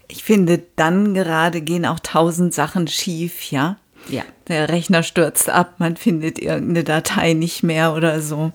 Ich 0.07 0.23
finde, 0.23 0.61
dann 0.75 1.13
gerade 1.13 1.61
gehen 1.61 1.85
auch 1.85 1.99
tausend 1.99 2.53
Sachen 2.53 2.87
schief, 2.87 3.51
ja? 3.51 3.77
Ja. 4.09 4.21
Der 4.47 4.69
Rechner 4.69 5.01
stürzt 5.01 5.49
ab, 5.49 5.75
man 5.79 5.97
findet 5.97 6.37
irgendeine 6.37 6.83
Datei 6.83 7.33
nicht 7.33 7.63
mehr 7.63 7.95
oder 7.95 8.21
so. 8.21 8.51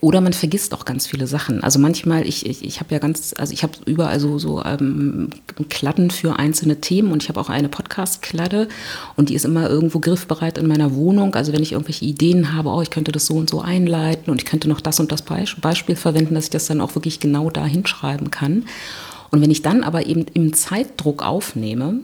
Oder 0.00 0.20
man 0.20 0.34
vergisst 0.34 0.74
auch 0.74 0.84
ganz 0.84 1.06
viele 1.06 1.26
Sachen. 1.26 1.64
Also 1.64 1.78
manchmal, 1.78 2.26
ich, 2.26 2.44
ich, 2.44 2.64
ich 2.64 2.80
habe 2.80 2.94
ja 2.94 2.98
ganz, 2.98 3.34
also 3.38 3.52
ich 3.52 3.62
habe 3.62 3.72
überall 3.86 4.20
so, 4.20 4.38
so 4.38 4.62
ähm, 4.62 5.30
Kladden 5.70 6.10
für 6.10 6.38
einzelne 6.38 6.80
Themen 6.80 7.12
und 7.12 7.22
ich 7.22 7.28
habe 7.30 7.40
auch 7.40 7.48
eine 7.48 7.70
Podcast-Kladde 7.70 8.68
und 9.16 9.30
die 9.30 9.34
ist 9.34 9.46
immer 9.46 9.70
irgendwo 9.70 9.98
griffbereit 9.98 10.58
in 10.58 10.66
meiner 10.66 10.94
Wohnung. 10.94 11.34
Also 11.34 11.52
wenn 11.52 11.62
ich 11.62 11.72
irgendwelche 11.72 12.04
Ideen 12.04 12.52
habe, 12.52 12.68
oh, 12.68 12.82
ich 12.82 12.90
könnte 12.90 13.10
das 13.10 13.26
so 13.26 13.34
und 13.34 13.48
so 13.48 13.62
einleiten 13.62 14.30
und 14.30 14.42
ich 14.42 14.46
könnte 14.46 14.68
noch 14.68 14.82
das 14.82 15.00
und 15.00 15.12
das 15.12 15.22
Beispiel 15.22 15.96
verwenden, 15.96 16.34
dass 16.34 16.44
ich 16.44 16.50
das 16.50 16.66
dann 16.66 16.82
auch 16.82 16.94
wirklich 16.94 17.18
genau 17.18 17.48
da 17.48 17.64
hinschreiben 17.64 18.30
kann. 18.30 18.66
Und 19.30 19.40
wenn 19.40 19.50
ich 19.50 19.62
dann 19.62 19.82
aber 19.82 20.06
eben 20.06 20.26
im 20.34 20.52
Zeitdruck 20.52 21.22
aufnehme, 21.24 22.00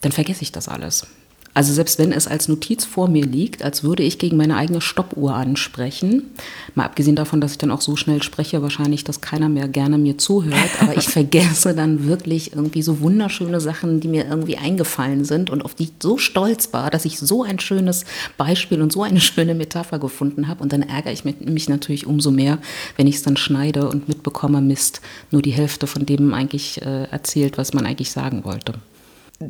dann 0.00 0.12
vergesse 0.12 0.42
ich 0.42 0.52
das 0.52 0.68
alles. 0.68 1.06
Also 1.54 1.74
selbst 1.74 1.98
wenn 1.98 2.12
es 2.12 2.26
als 2.26 2.48
Notiz 2.48 2.84
vor 2.84 3.08
mir 3.08 3.26
liegt, 3.26 3.62
als 3.62 3.84
würde 3.84 4.02
ich 4.02 4.18
gegen 4.18 4.38
meine 4.38 4.56
eigene 4.56 4.80
Stoppuhr 4.80 5.34
ansprechen, 5.34 6.30
mal 6.74 6.86
abgesehen 6.86 7.14
davon, 7.14 7.42
dass 7.42 7.52
ich 7.52 7.58
dann 7.58 7.70
auch 7.70 7.82
so 7.82 7.94
schnell 7.94 8.22
spreche, 8.22 8.62
wahrscheinlich, 8.62 9.04
dass 9.04 9.20
keiner 9.20 9.50
mehr 9.50 9.68
gerne 9.68 9.98
mir 9.98 10.16
zuhört, 10.16 10.70
aber 10.80 10.96
ich 10.96 11.08
vergesse 11.08 11.74
dann 11.74 12.06
wirklich 12.06 12.54
irgendwie 12.54 12.80
so 12.80 13.00
wunderschöne 13.00 13.60
Sachen, 13.60 14.00
die 14.00 14.08
mir 14.08 14.26
irgendwie 14.26 14.56
eingefallen 14.56 15.26
sind 15.26 15.50
und 15.50 15.62
auf 15.62 15.74
die 15.74 15.84
ich 15.84 15.92
so 16.00 16.16
stolz 16.16 16.72
war, 16.72 16.90
dass 16.90 17.04
ich 17.04 17.18
so 17.18 17.42
ein 17.42 17.58
schönes 17.58 18.06
Beispiel 18.38 18.80
und 18.80 18.92
so 18.92 19.02
eine 19.02 19.20
schöne 19.20 19.54
Metapher 19.54 19.98
gefunden 19.98 20.48
habe 20.48 20.62
und 20.62 20.72
dann 20.72 20.82
ärgere 20.82 21.12
ich 21.12 21.24
mich 21.24 21.68
natürlich 21.68 22.06
umso 22.06 22.30
mehr, 22.30 22.58
wenn 22.96 23.06
ich 23.06 23.16
es 23.16 23.22
dann 23.22 23.36
schneide 23.36 23.88
und 23.88 24.08
mitbekomme, 24.08 24.62
Mist, 24.62 25.02
nur 25.30 25.42
die 25.42 25.50
Hälfte 25.50 25.86
von 25.86 26.06
dem 26.06 26.32
eigentlich 26.32 26.80
äh, 26.80 27.04
erzählt, 27.10 27.58
was 27.58 27.74
man 27.74 27.84
eigentlich 27.84 28.10
sagen 28.10 28.44
wollte. 28.44 28.74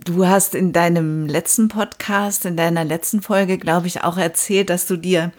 Du 0.00 0.26
hast 0.26 0.54
in 0.54 0.72
deinem 0.72 1.26
letzten 1.26 1.68
Podcast, 1.68 2.46
in 2.46 2.56
deiner 2.56 2.82
letzten 2.82 3.20
Folge, 3.20 3.58
glaube 3.58 3.88
ich, 3.88 4.02
auch 4.02 4.16
erzählt, 4.16 4.70
dass 4.70 4.86
du 4.86 4.96
dir 4.96 5.32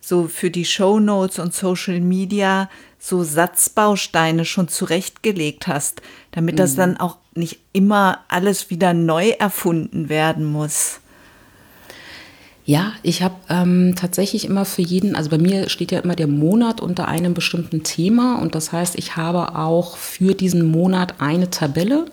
so 0.00 0.28
für 0.28 0.50
die 0.50 0.64
Show 0.64 0.98
Notes 0.98 1.38
und 1.38 1.52
Social 1.52 2.00
Media 2.00 2.70
so 2.98 3.22
Satzbausteine 3.22 4.46
schon 4.46 4.68
zurechtgelegt 4.68 5.66
hast, 5.66 6.00
damit 6.30 6.54
mhm. 6.54 6.58
das 6.58 6.74
dann 6.74 6.96
auch 6.96 7.18
nicht 7.34 7.58
immer 7.74 8.20
alles 8.28 8.70
wieder 8.70 8.94
neu 8.94 9.30
erfunden 9.30 10.08
werden 10.08 10.46
muss. 10.46 11.00
Ja, 12.64 12.92
ich 13.02 13.22
habe 13.22 13.36
ähm, 13.50 13.94
tatsächlich 13.96 14.46
immer 14.46 14.64
für 14.64 14.82
jeden, 14.82 15.16
also 15.16 15.28
bei 15.28 15.38
mir 15.38 15.68
steht 15.68 15.92
ja 15.92 16.00
immer 16.00 16.16
der 16.16 16.26
Monat 16.26 16.80
unter 16.80 17.08
einem 17.08 17.34
bestimmten 17.34 17.82
Thema 17.82 18.40
und 18.40 18.54
das 18.54 18.72
heißt, 18.72 18.96
ich 18.96 19.16
habe 19.16 19.54
auch 19.54 19.96
für 19.96 20.34
diesen 20.34 20.64
Monat 20.64 21.20
eine 21.20 21.50
Tabelle 21.50 22.06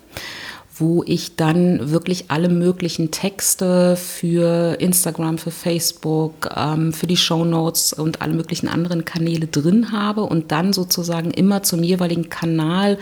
wo 0.78 1.02
ich 1.06 1.36
dann 1.36 1.90
wirklich 1.90 2.30
alle 2.30 2.48
möglichen 2.48 3.10
Texte 3.10 3.96
für 3.96 4.76
Instagram, 4.80 5.38
für 5.38 5.50
Facebook, 5.50 6.50
ähm, 6.54 6.92
für 6.92 7.06
die 7.06 7.16
Show 7.16 7.44
Notes 7.44 7.92
und 7.92 8.20
alle 8.20 8.34
möglichen 8.34 8.68
anderen 8.68 9.04
Kanäle 9.04 9.46
drin 9.46 9.92
habe 9.92 10.22
und 10.22 10.52
dann 10.52 10.72
sozusagen 10.72 11.30
immer 11.30 11.62
zum 11.62 11.82
jeweiligen 11.82 12.28
Kanal 12.28 12.98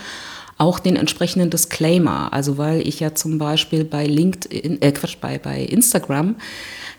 auch 0.56 0.78
den 0.78 0.96
entsprechenden 0.96 1.50
Disclaimer. 1.50 2.32
Also 2.32 2.58
weil 2.58 2.86
ich 2.86 3.00
ja 3.00 3.14
zum 3.14 3.38
Beispiel 3.38 3.84
bei 3.84 4.06
LinkedIn, 4.06 4.80
äh 4.80 4.92
Quatsch, 4.92 5.16
bei, 5.20 5.38
bei 5.38 5.60
Instagram 5.62 6.36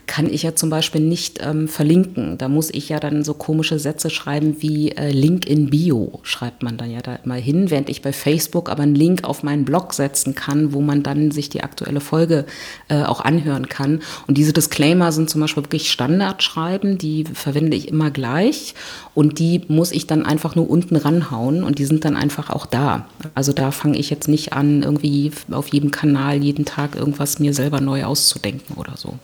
kann 0.07 0.31
ich 0.31 0.43
ja 0.43 0.55
zum 0.55 0.69
Beispiel 0.69 1.01
nicht 1.01 1.39
ähm, 1.41 1.67
verlinken. 1.67 2.38
Da 2.38 2.47
muss 2.47 2.69
ich 2.69 2.89
ja 2.89 3.00
dann 3.00 3.24
so 3.24 3.33
komische 3.33 3.79
Sätze 3.79 4.09
schreiben 4.09 4.62
wie 4.62 4.91
äh, 4.91 5.12
Link 5.12 5.45
in 5.47 5.69
Bio, 5.69 6.19
schreibt 6.24 6.63
man 6.63 6.77
dann 6.77 6.91
ja 6.91 7.01
da 7.01 7.15
immer 7.15 7.35
hin, 7.35 7.71
während 7.71 7.89
ich 7.89 8.01
bei 8.01 8.13
Facebook 8.13 8.69
aber 8.69 8.83
einen 8.83 8.95
Link 8.95 9.24
auf 9.24 9.43
meinen 9.43 9.65
Blog 9.65 9.93
setzen 9.93 10.35
kann, 10.35 10.74
wo 10.74 10.81
man 10.81 11.03
dann 11.03 11.31
sich 11.31 11.50
die 11.50 11.63
aktuelle 11.63 12.00
Folge 12.00 12.45
äh, 12.88 13.03
auch 13.03 13.21
anhören 13.21 13.67
kann. 13.67 14.01
Und 14.27 14.38
diese 14.38 14.53
Disclaimer 14.53 15.12
sind 15.12 15.29
zum 15.29 15.41
Beispiel 15.41 15.63
wirklich 15.63 15.91
Standardschreiben, 15.91 16.97
die 16.97 17.25
verwende 17.25 17.75
ich 17.75 17.88
immer 17.88 18.12
gleich 18.12 18.75
und 19.13 19.39
die 19.39 19.62
muss 19.67 19.91
ich 19.91 20.07
dann 20.07 20.25
einfach 20.25 20.55
nur 20.55 20.69
unten 20.69 20.95
ranhauen 20.95 21.63
und 21.63 21.79
die 21.79 21.85
sind 21.85 22.05
dann 22.05 22.15
einfach 22.15 22.50
auch 22.50 22.65
da. 22.65 23.07
Also 23.33 23.53
da 23.53 23.71
fange 23.71 23.97
ich 23.97 24.09
jetzt 24.09 24.27
nicht 24.27 24.53
an, 24.53 24.83
irgendwie 24.83 25.31
auf 25.51 25.69
jedem 25.69 25.91
Kanal 25.91 26.43
jeden 26.43 26.65
Tag 26.65 26.95
irgendwas 26.95 27.39
mir 27.39 27.53
selber 27.53 27.81
neu 27.81 28.03
auszudenken 28.03 28.75
oder 28.75 28.97
so. 28.97 29.19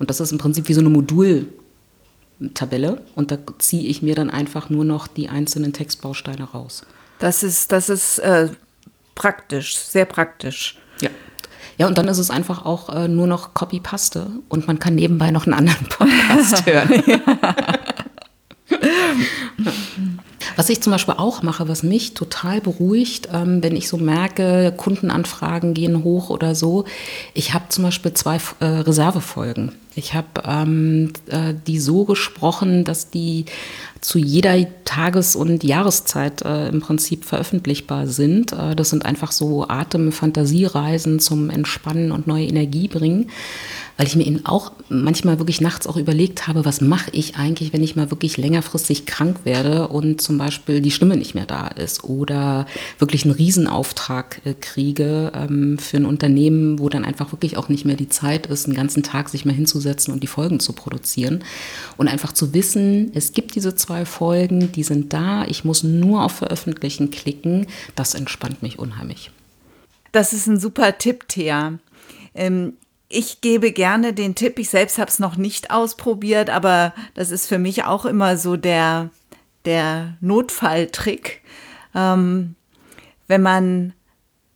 Und 0.00 0.10
das 0.10 0.18
ist 0.18 0.32
im 0.32 0.38
Prinzip 0.38 0.68
wie 0.68 0.72
so 0.72 0.80
eine 0.80 0.88
Modultabelle 0.88 3.02
und 3.14 3.30
da 3.30 3.36
ziehe 3.58 3.86
ich 3.86 4.00
mir 4.00 4.14
dann 4.14 4.30
einfach 4.30 4.70
nur 4.70 4.82
noch 4.84 5.06
die 5.06 5.28
einzelnen 5.28 5.74
Textbausteine 5.74 6.44
raus. 6.44 6.86
Das 7.18 7.42
ist, 7.42 7.70
das 7.70 7.90
ist 7.90 8.18
äh, 8.20 8.48
praktisch, 9.14 9.76
sehr 9.76 10.06
praktisch. 10.06 10.78
Ja. 11.02 11.10
Ja, 11.76 11.86
und 11.86 11.98
dann 11.98 12.08
ist 12.08 12.16
es 12.16 12.30
einfach 12.30 12.64
auch 12.64 12.88
äh, 12.88 13.08
nur 13.08 13.26
noch 13.26 13.52
Copy-Paste 13.52 14.30
und 14.48 14.66
man 14.66 14.78
kann 14.78 14.94
nebenbei 14.94 15.30
noch 15.30 15.46
einen 15.46 15.52
anderen 15.52 15.86
Podcast 15.88 16.64
hören. 16.66 17.02
Was 20.56 20.68
ich 20.68 20.80
zum 20.80 20.92
Beispiel 20.92 21.14
auch 21.16 21.42
mache, 21.42 21.68
was 21.68 21.82
mich 21.82 22.14
total 22.14 22.60
beruhigt, 22.60 23.28
ähm, 23.32 23.62
wenn 23.62 23.76
ich 23.76 23.88
so 23.88 23.96
merke, 23.96 24.72
Kundenanfragen 24.76 25.74
gehen 25.74 26.04
hoch 26.04 26.30
oder 26.30 26.54
so. 26.54 26.84
Ich 27.34 27.54
habe 27.54 27.64
zum 27.68 27.84
Beispiel 27.84 28.14
zwei 28.14 28.38
äh, 28.60 28.64
Reservefolgen. 28.64 29.72
Ich 29.94 30.14
habe 30.14 30.28
ähm, 30.44 31.12
äh, 31.26 31.54
die 31.66 31.78
so 31.78 32.04
gesprochen, 32.04 32.84
dass 32.84 33.10
die 33.10 33.46
zu 34.00 34.18
jeder 34.18 34.56
Tages- 34.84 35.36
und 35.36 35.62
Jahreszeit 35.64 36.42
äh, 36.42 36.68
im 36.68 36.80
Prinzip 36.80 37.24
veröffentlichbar 37.24 38.06
sind. 38.06 38.52
Äh, 38.52 38.76
das 38.76 38.90
sind 38.90 39.04
einfach 39.04 39.32
so 39.32 39.68
Atem-Fantasiereisen 39.68 41.18
zum 41.18 41.50
Entspannen 41.50 42.12
und 42.12 42.26
neue 42.26 42.46
Energie 42.46 42.88
bringen 42.88 43.30
weil 44.00 44.06
ich 44.06 44.16
mir 44.16 44.26
eben 44.26 44.46
auch 44.46 44.72
manchmal 44.88 45.38
wirklich 45.38 45.60
nachts 45.60 45.86
auch 45.86 45.98
überlegt 45.98 46.46
habe, 46.46 46.64
was 46.64 46.80
mache 46.80 47.10
ich 47.12 47.36
eigentlich, 47.36 47.74
wenn 47.74 47.82
ich 47.82 47.96
mal 47.96 48.10
wirklich 48.10 48.38
längerfristig 48.38 49.04
krank 49.04 49.40
werde 49.44 49.88
und 49.88 50.22
zum 50.22 50.38
Beispiel 50.40 50.80
die 50.80 50.90
Stimme 50.90 51.16
nicht 51.16 51.34
mehr 51.34 51.46
da 51.46 51.68
ist 51.68 52.04
oder 52.04 52.66
wirklich 52.98 53.24
einen 53.24 53.34
Riesenauftrag 53.34 54.40
äh, 54.44 54.54
kriege 54.54 55.32
ähm, 55.34 55.78
für 55.78 55.98
ein 55.98 56.06
Unternehmen, 56.06 56.78
wo 56.78 56.88
dann 56.88 57.04
einfach 57.04 57.32
wirklich 57.32 57.56
auch 57.56 57.68
nicht 57.68 57.84
mehr 57.84 57.96
die 57.96 58.08
Zeit 58.08 58.46
ist, 58.46 58.66
einen 58.66 58.74
ganzen 58.74 59.02
Tag 59.02 59.28
sich 59.28 59.44
mal 59.44 59.54
hinzusetzen 59.54 60.12
und 60.12 60.22
die 60.22 60.26
Folgen 60.26 60.60
zu 60.60 60.72
produzieren 60.72 61.44
und 61.96 62.08
einfach 62.08 62.32
zu 62.32 62.52
wissen, 62.54 63.12
es 63.14 63.32
gibt 63.32 63.54
diese 63.54 63.74
zwei 63.74 64.04
Folgen, 64.04 64.72
die 64.72 64.82
sind 64.82 65.12
da, 65.12 65.44
ich 65.44 65.64
muss 65.64 65.82
nur 65.82 66.24
auf 66.24 66.32
Veröffentlichen 66.32 67.10
klicken, 67.10 67.66
das 67.94 68.14
entspannt 68.14 68.62
mich 68.62 68.78
unheimlich. 68.78 69.30
Das 70.12 70.32
ist 70.32 70.46
ein 70.46 70.58
super 70.58 70.98
Tipp, 70.98 71.28
Thea. 71.28 71.78
Ähm, 72.34 72.72
ich 73.12 73.40
gebe 73.40 73.72
gerne 73.72 74.12
den 74.12 74.36
Tipp, 74.36 74.58
ich 74.58 74.70
selbst 74.70 74.98
habe 74.98 75.10
es 75.10 75.18
noch 75.18 75.36
nicht 75.36 75.70
ausprobiert, 75.72 76.48
aber 76.48 76.94
das 77.14 77.32
ist 77.32 77.46
für 77.46 77.58
mich 77.58 77.84
auch 77.84 78.04
immer 78.04 78.36
so 78.36 78.56
der, 78.56 79.10
der 79.64 80.16
Notfalltrick. 80.20 81.42
Ähm, 81.94 82.54
wenn 83.28 83.42
man 83.42 83.92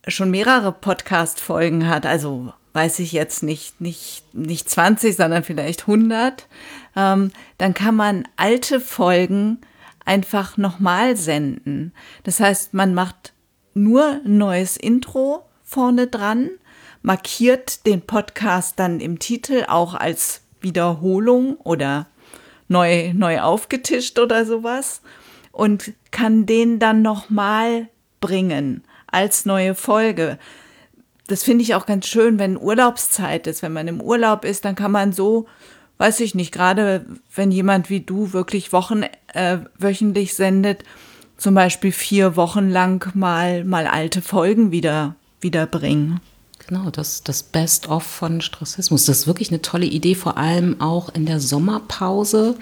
schon 0.07 0.31
mehrere 0.31 0.71
Podcast-Folgen 0.71 1.87
hat, 1.87 2.05
also 2.05 2.53
weiß 2.73 2.99
ich 2.99 3.11
jetzt 3.11 3.41
nicht, 3.41 3.79
nicht, 3.79 4.23
nicht 4.33 4.69
20, 4.69 5.15
sondern 5.15 5.43
vielleicht 5.43 5.81
100, 5.81 6.47
ähm, 6.95 7.31
dann 7.57 7.73
kann 7.73 7.95
man 7.95 8.27
alte 8.35 8.79
Folgen 8.79 9.59
einfach 10.03 10.57
nochmal 10.57 11.15
senden. 11.15 11.93
Das 12.23 12.39
heißt, 12.39 12.73
man 12.73 12.93
macht 12.93 13.33
nur 13.73 14.21
ein 14.25 14.37
neues 14.37 14.77
Intro 14.77 15.45
vorne 15.63 16.07
dran 16.07 16.49
markiert 17.05 17.85
den 17.85 18.01
Podcast 18.01 18.79
dann 18.79 18.99
im 18.99 19.19
Titel 19.19 19.65
auch 19.67 19.93
als 19.93 20.41
Wiederholung 20.59 21.55
oder 21.57 22.07
neu, 22.67 23.13
neu 23.13 23.41
aufgetischt 23.41 24.19
oder 24.19 24.45
sowas 24.45 25.01
und 25.51 25.93
kann 26.11 26.45
den 26.45 26.79
dann 26.79 27.01
nochmal 27.01 27.87
bringen 28.19 28.83
als 29.07 29.45
neue 29.45 29.75
Folge. 29.75 30.37
Das 31.27 31.43
finde 31.43 31.63
ich 31.63 31.75
auch 31.75 31.85
ganz 31.85 32.07
schön, 32.07 32.37
wenn 32.37 32.57
Urlaubszeit 32.57 33.47
ist. 33.47 33.61
Wenn 33.61 33.73
man 33.73 33.87
im 33.87 34.01
Urlaub 34.01 34.45
ist, 34.45 34.65
dann 34.65 34.75
kann 34.75 34.91
man 34.91 35.11
so, 35.11 35.47
weiß 35.97 36.19
ich 36.19 36.35
nicht, 36.35 36.51
gerade 36.51 37.05
wenn 37.33 37.51
jemand 37.51 37.89
wie 37.89 38.01
du 38.01 38.33
wirklich 38.33 38.73
Wochen, 38.73 39.03
äh, 39.33 39.59
wöchentlich 39.77 40.35
sendet, 40.35 40.83
zum 41.37 41.55
Beispiel 41.55 41.91
vier 41.91 42.35
Wochen 42.35 42.69
lang 42.69 43.11
mal, 43.15 43.63
mal 43.63 43.87
alte 43.87 44.21
Folgen 44.21 44.71
wieder, 44.71 45.15
wieder 45.41 45.65
bringen. 45.65 46.19
Genau, 46.67 46.89
das, 46.89 47.23
das 47.23 47.43
Best-of 47.43 48.03
von 48.03 48.41
Stressismus. 48.41 49.05
Das 49.05 49.19
ist 49.19 49.27
wirklich 49.27 49.49
eine 49.51 49.61
tolle 49.61 49.85
Idee, 49.85 50.15
vor 50.15 50.37
allem 50.37 50.81
auch 50.81 51.09
in 51.09 51.27
der 51.27 51.39
Sommerpause, 51.39 52.55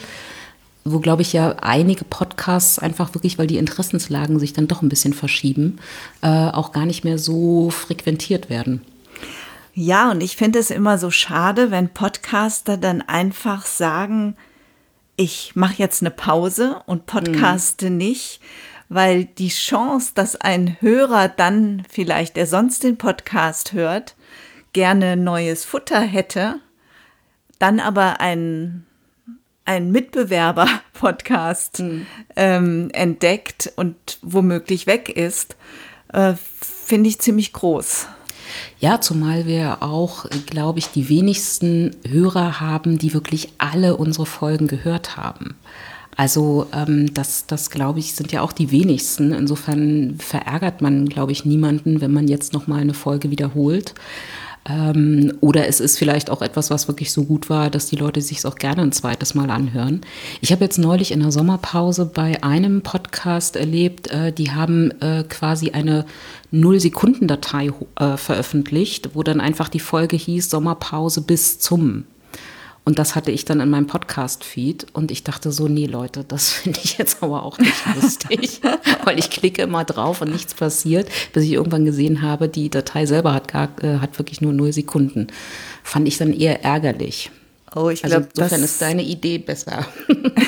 wo, 0.84 1.00
glaube 1.00 1.22
ich, 1.22 1.32
ja 1.32 1.56
einige 1.62 2.04
Podcasts 2.04 2.80
einfach 2.80 3.14
wirklich, 3.16 3.38
weil 3.38 3.48
die 3.48 3.58
Interessenslagen 3.58 4.40
sich 4.40 4.52
dann 4.52 4.68
doch 4.68 4.82
ein 4.82 4.90
bisschen 4.90 5.14
verschieben, 5.14 5.80
äh, 6.22 6.28
auch 6.28 6.74
gar 6.74 6.86
nicht 6.86 7.06
mehr 7.06 7.18
so 7.18 7.70
frequentiert 7.70 8.50
werden. 8.50 8.82
Ja, 9.74 10.12
und 10.12 10.22
ich 10.22 10.36
finde 10.36 10.60
es 10.60 10.70
immer 10.70 10.98
so 10.98 11.10
schade, 11.10 11.72
wenn 11.72 11.90
Podcaster 11.90 12.76
dann 12.78 13.02
einfach 13.02 13.66
sagen, 13.66 14.36
ich 15.16 15.56
mache 15.56 15.76
jetzt 15.78 16.02
eine 16.02 16.12
Pause 16.12 16.82
und 16.86 17.06
podcaste 17.06 17.90
mhm. 17.90 17.98
nicht 17.98 18.40
weil 18.94 19.26
die 19.26 19.50
Chance, 19.50 20.12
dass 20.14 20.36
ein 20.36 20.78
Hörer 20.80 21.28
dann 21.28 21.84
vielleicht, 21.90 22.36
der 22.36 22.46
sonst 22.46 22.84
den 22.84 22.98
Podcast 22.98 23.74
hört, 23.74 24.16
gerne 24.74 25.18
neues 25.18 25.66
Futter 25.66 26.02
hätte, 26.02 26.60
dann 27.60 27.80
aber 27.80 28.20
ein, 28.20 28.86
ein 29.66 29.92
Mitbewerber-Podcast 29.92 31.80
mhm. 31.80 32.06
ähm, 32.36 32.90
entdeckt 32.94 33.74
und 33.76 34.20
womöglich 34.22 34.86
weg 34.86 35.10
ist, 35.10 35.56
äh, 36.12 36.34
finde 36.62 37.10
ich 37.10 37.20
ziemlich 37.20 37.54
groß. 37.54 38.08
Ja, 38.80 39.02
zumal 39.02 39.48
wir 39.48 39.82
auch, 39.82 40.26
glaube 40.46 40.80
ich, 40.80 40.90
die 40.90 41.10
wenigsten 41.10 41.96
Hörer 42.08 42.60
haben, 42.60 43.00
die 43.00 43.14
wirklich 43.14 43.54
alle 43.58 43.98
unsere 43.98 44.26
Folgen 44.26 44.68
gehört 44.68 45.18
haben. 45.18 45.56
Also 46.16 46.68
ähm, 46.74 47.14
das, 47.14 47.46
das 47.48 47.70
glaube 47.70 48.00
ich, 48.00 48.16
sind 48.16 48.32
ja 48.32 48.42
auch 48.42 48.52
die 48.52 48.72
wenigsten. 48.72 49.32
Insofern 49.32 50.16
verärgert 50.20 50.82
man, 50.82 51.08
glaube 51.08 51.32
ich, 51.32 51.46
niemanden, 51.46 52.02
wenn 52.02 52.12
man 52.12 52.28
jetzt 52.28 52.54
noch 52.54 52.68
mal 52.68 52.82
eine 52.82 52.94
Folge 52.94 53.32
wiederholt. 53.32 53.94
Ähm, 54.66 55.34
oder 55.42 55.68
es 55.68 55.80
ist 55.80 55.98
vielleicht 55.98 56.30
auch 56.30 56.42
etwas, 56.42 56.70
was 56.70 56.88
wirklich 56.88 57.12
so 57.12 57.26
gut 57.26 57.50
war, 57.50 57.70
dass 57.70 57.88
die 57.88 57.96
Leute 57.96 58.22
sich 58.22 58.38
es 58.38 58.46
auch 58.46 58.56
gerne 58.56 58.82
ein 58.82 58.92
zweites 58.92 59.36
Mal 59.36 59.50
anhören. 59.50 60.02
Ich 60.40 60.52
habe 60.52 60.64
jetzt 60.64 60.78
neulich 60.78 61.12
in 61.12 61.20
der 61.20 61.32
Sommerpause 61.32 62.06
bei 62.06 62.42
einem 62.44 62.82
Podcast 62.82 63.56
erlebt, 63.56 64.08
äh, 64.08 64.32
die 64.32 64.52
haben 64.52 64.92
äh, 65.02 65.24
quasi 65.28 65.72
eine 65.72 66.06
Null-Sekunden-Datei 66.52 67.72
äh, 68.00 68.16
veröffentlicht, 68.16 69.10
wo 69.16 69.24
dann 69.24 69.42
einfach 69.42 69.68
die 69.68 69.80
Folge 69.80 70.16
hieß 70.16 70.50
Sommerpause 70.50 71.22
bis 71.22 71.60
zum. 71.60 72.06
Und 72.86 73.00
das 73.00 73.16
hatte 73.16 73.32
ich 73.32 73.46
dann 73.46 73.62
in 73.62 73.70
meinem 73.70 73.88
Podcast-Feed 73.88 74.88
und 74.92 75.10
ich 75.10 75.24
dachte 75.24 75.54
so, 75.54 75.70
nee 75.70 75.86
Leute, 75.86 76.26
das 76.26 76.50
finde 76.52 76.80
ich 76.84 76.98
jetzt 76.98 77.24
aber 77.24 77.44
auch 77.44 77.58
nicht 77.58 77.74
lustig, 78.02 78.62
weil 79.06 79.18
ich 79.20 79.30
klicke 79.30 79.62
immer 79.62 79.86
drauf 79.86 80.22
und 80.22 80.32
nichts 80.32 80.54
passiert, 80.54 81.10
bis 81.32 81.46
ich 81.46 81.54
irgendwann 81.54 81.86
gesehen 81.86 82.22
habe, 82.22 82.50
die 82.50 82.70
Datei 82.70 83.06
selber 83.06 83.34
hat, 83.34 83.48
gar, 83.48 83.70
äh, 83.82 84.00
hat 84.00 84.20
wirklich 84.20 84.42
nur 84.42 84.54
null 84.54 84.74
Sekunden. 84.74 85.28
Fand 85.84 86.08
ich 86.08 86.18
dann 86.18 86.34
eher 86.34 86.64
ärgerlich. 86.64 87.32
Oh, 87.76 87.90
ich 87.90 88.02
glaube, 88.02 88.16
also 88.16 88.30
insofern 88.36 88.64
ist 88.64 88.82
deine 88.82 89.04
Idee 89.04 89.38
besser. 89.40 89.88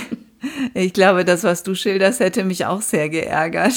ich 0.73 0.93
glaube, 0.93 1.25
das, 1.25 1.43
was 1.43 1.63
du 1.63 1.73
schilderst, 1.73 2.19
hätte 2.19 2.43
mich 2.43 2.65
auch 2.65 2.81
sehr 2.81 3.09
geärgert. 3.09 3.73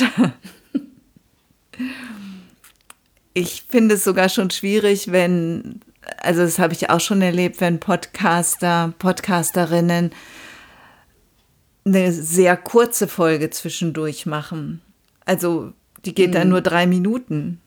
Ich 3.33 3.65
finde 3.69 3.95
es 3.95 4.05
sogar 4.05 4.29
schon 4.29 4.51
schwierig, 4.51 5.13
wenn 5.13 5.81
also 6.17 6.43
das 6.43 6.59
habe 6.59 6.73
ich 6.73 6.91
auch 6.91 7.01
schon 7.01 7.23
erlebt, 7.23 7.61
wenn 7.61 7.81
Podcaster, 7.81 8.93
Podcasterinnen 8.99 10.11
eine 11.85 12.13
sehr 12.13 12.57
kurze 12.57 13.09
Folge 13.09 13.51
zwischendurch 13.51 14.27
machen. 14.27 14.83
Also 15.25 15.73
die 16.05 16.15
geht 16.15 16.31
mhm. 16.31 16.35
dann 16.35 16.49
nur 16.49 16.61
drei 16.61 16.87
Minuten. 16.87 17.61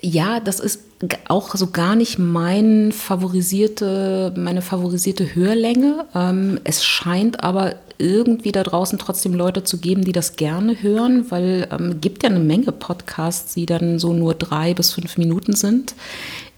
Ja, 0.00 0.38
das 0.38 0.60
ist 0.60 0.82
auch 1.26 1.54
so 1.56 1.70
gar 1.70 1.96
nicht 1.96 2.18
mein 2.18 2.92
favorisierte, 2.92 4.32
meine 4.36 4.62
favorisierte 4.62 5.34
Hörlänge. 5.34 6.06
Ähm, 6.14 6.60
es 6.64 6.84
scheint 6.84 7.42
aber 7.42 7.76
irgendwie 7.98 8.52
da 8.52 8.62
draußen 8.62 8.98
trotzdem 8.98 9.34
Leute 9.34 9.64
zu 9.64 9.78
geben, 9.78 10.04
die 10.04 10.12
das 10.12 10.36
gerne 10.36 10.80
hören, 10.82 11.30
weil 11.30 11.66
ähm, 11.72 12.00
gibt 12.00 12.22
ja 12.22 12.28
eine 12.28 12.38
Menge 12.38 12.70
Podcasts, 12.70 13.54
die 13.54 13.66
dann 13.66 13.98
so 13.98 14.12
nur 14.12 14.34
drei 14.34 14.72
bis 14.72 14.92
fünf 14.92 15.18
Minuten 15.18 15.56
sind. 15.56 15.94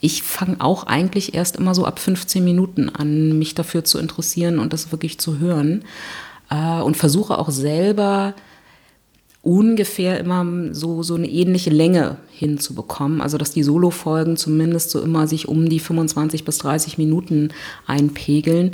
Ich 0.00 0.22
fange 0.22 0.56
auch 0.60 0.84
eigentlich 0.84 1.34
erst 1.34 1.56
immer 1.56 1.74
so 1.74 1.84
ab 1.84 1.98
15 1.98 2.42
Minuten 2.42 2.88
an, 2.88 3.38
mich 3.38 3.54
dafür 3.54 3.84
zu 3.84 3.98
interessieren 3.98 4.58
und 4.58 4.72
das 4.72 4.92
wirklich 4.92 5.18
zu 5.18 5.38
hören. 5.38 5.84
Äh, 6.50 6.80
und 6.80 6.96
versuche 6.96 7.38
auch 7.38 7.50
selber 7.50 8.34
ungefähr 9.42 10.20
immer 10.20 10.44
so, 10.72 11.02
so 11.02 11.14
eine 11.14 11.28
ähnliche 11.28 11.70
Länge 11.70 12.18
hinzubekommen. 12.30 13.22
Also 13.22 13.38
dass 13.38 13.52
die 13.52 13.62
Solo-Folgen 13.62 14.36
zumindest 14.36 14.90
so 14.90 15.00
immer 15.00 15.26
sich 15.26 15.48
um 15.48 15.68
die 15.68 15.80
25 15.80 16.44
bis 16.44 16.58
30 16.58 16.98
Minuten 16.98 17.50
einpegeln. 17.86 18.72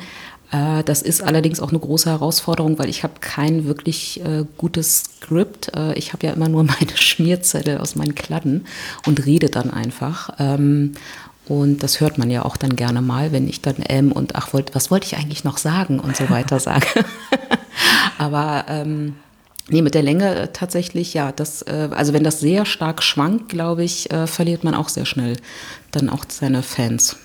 Äh, 0.52 0.82
das 0.84 1.02
ist 1.02 1.22
allerdings 1.22 1.60
auch 1.60 1.70
eine 1.70 1.78
große 1.78 2.10
Herausforderung, 2.10 2.78
weil 2.78 2.88
ich 2.88 3.02
habe 3.02 3.14
kein 3.20 3.66
wirklich 3.66 4.20
äh, 4.24 4.44
gutes 4.56 5.02
Skript. 5.20 5.72
Äh, 5.76 5.94
ich 5.94 6.12
habe 6.12 6.26
ja 6.26 6.32
immer 6.32 6.48
nur 6.48 6.64
meine 6.64 6.96
Schmierzettel 6.96 7.78
aus 7.78 7.96
meinen 7.96 8.14
Kladden 8.14 8.66
und 9.06 9.26
rede 9.26 9.48
dann 9.48 9.70
einfach. 9.70 10.30
Ähm, 10.38 10.92
und 11.48 11.82
das 11.82 12.00
hört 12.00 12.18
man 12.18 12.30
ja 12.30 12.44
auch 12.44 12.56
dann 12.56 12.74
gerne 12.74 13.00
mal, 13.00 13.30
wenn 13.30 13.48
ich 13.48 13.62
dann 13.62 13.76
ähm 13.88 14.10
und 14.10 14.34
ach, 14.34 14.52
wollt, 14.52 14.74
was 14.74 14.90
wollte 14.90 15.06
ich 15.06 15.16
eigentlich 15.16 15.44
noch 15.44 15.58
sagen 15.58 16.00
und 16.00 16.16
so 16.16 16.28
weiter 16.28 16.58
sage. 16.58 16.86
Aber 18.18 18.64
ähm, 18.68 19.14
nee, 19.68 19.82
mit 19.82 19.94
der 19.94 20.02
Länge 20.02 20.50
tatsächlich, 20.52 21.14
ja, 21.14 21.30
das, 21.30 21.62
äh, 21.62 21.88
also 21.92 22.12
wenn 22.12 22.24
das 22.24 22.40
sehr 22.40 22.66
stark 22.66 23.02
schwankt, 23.02 23.48
glaube 23.48 23.84
ich, 23.84 24.10
äh, 24.10 24.26
verliert 24.26 24.64
man 24.64 24.74
auch 24.74 24.88
sehr 24.88 25.06
schnell 25.06 25.36
dann 25.92 26.10
auch 26.10 26.24
seine 26.28 26.64
Fans 26.64 27.16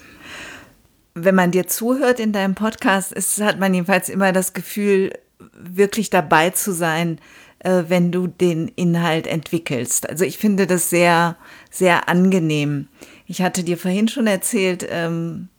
wenn 1.13 1.35
man 1.35 1.51
dir 1.51 1.67
zuhört 1.67 2.19
in 2.19 2.31
deinem 2.31 2.55
Podcast, 2.55 3.11
ist, 3.11 3.41
hat 3.41 3.59
man 3.59 3.73
jedenfalls 3.73 4.09
immer 4.09 4.31
das 4.31 4.53
Gefühl, 4.53 5.11
wirklich 5.53 6.09
dabei 6.09 6.51
zu 6.51 6.73
sein, 6.73 7.19
äh, 7.59 7.83
wenn 7.87 8.11
du 8.11 8.27
den 8.27 8.67
Inhalt 8.69 9.27
entwickelst. 9.27 10.09
Also 10.09 10.25
ich 10.25 10.37
finde 10.37 10.67
das 10.67 10.89
sehr, 10.89 11.35
sehr 11.69 12.09
angenehm. 12.09 12.87
Ich 13.27 13.41
hatte 13.41 13.63
dir 13.63 13.77
vorhin 13.77 14.07
schon 14.07 14.27
erzählt, 14.27 14.85
ähm, 14.89 15.49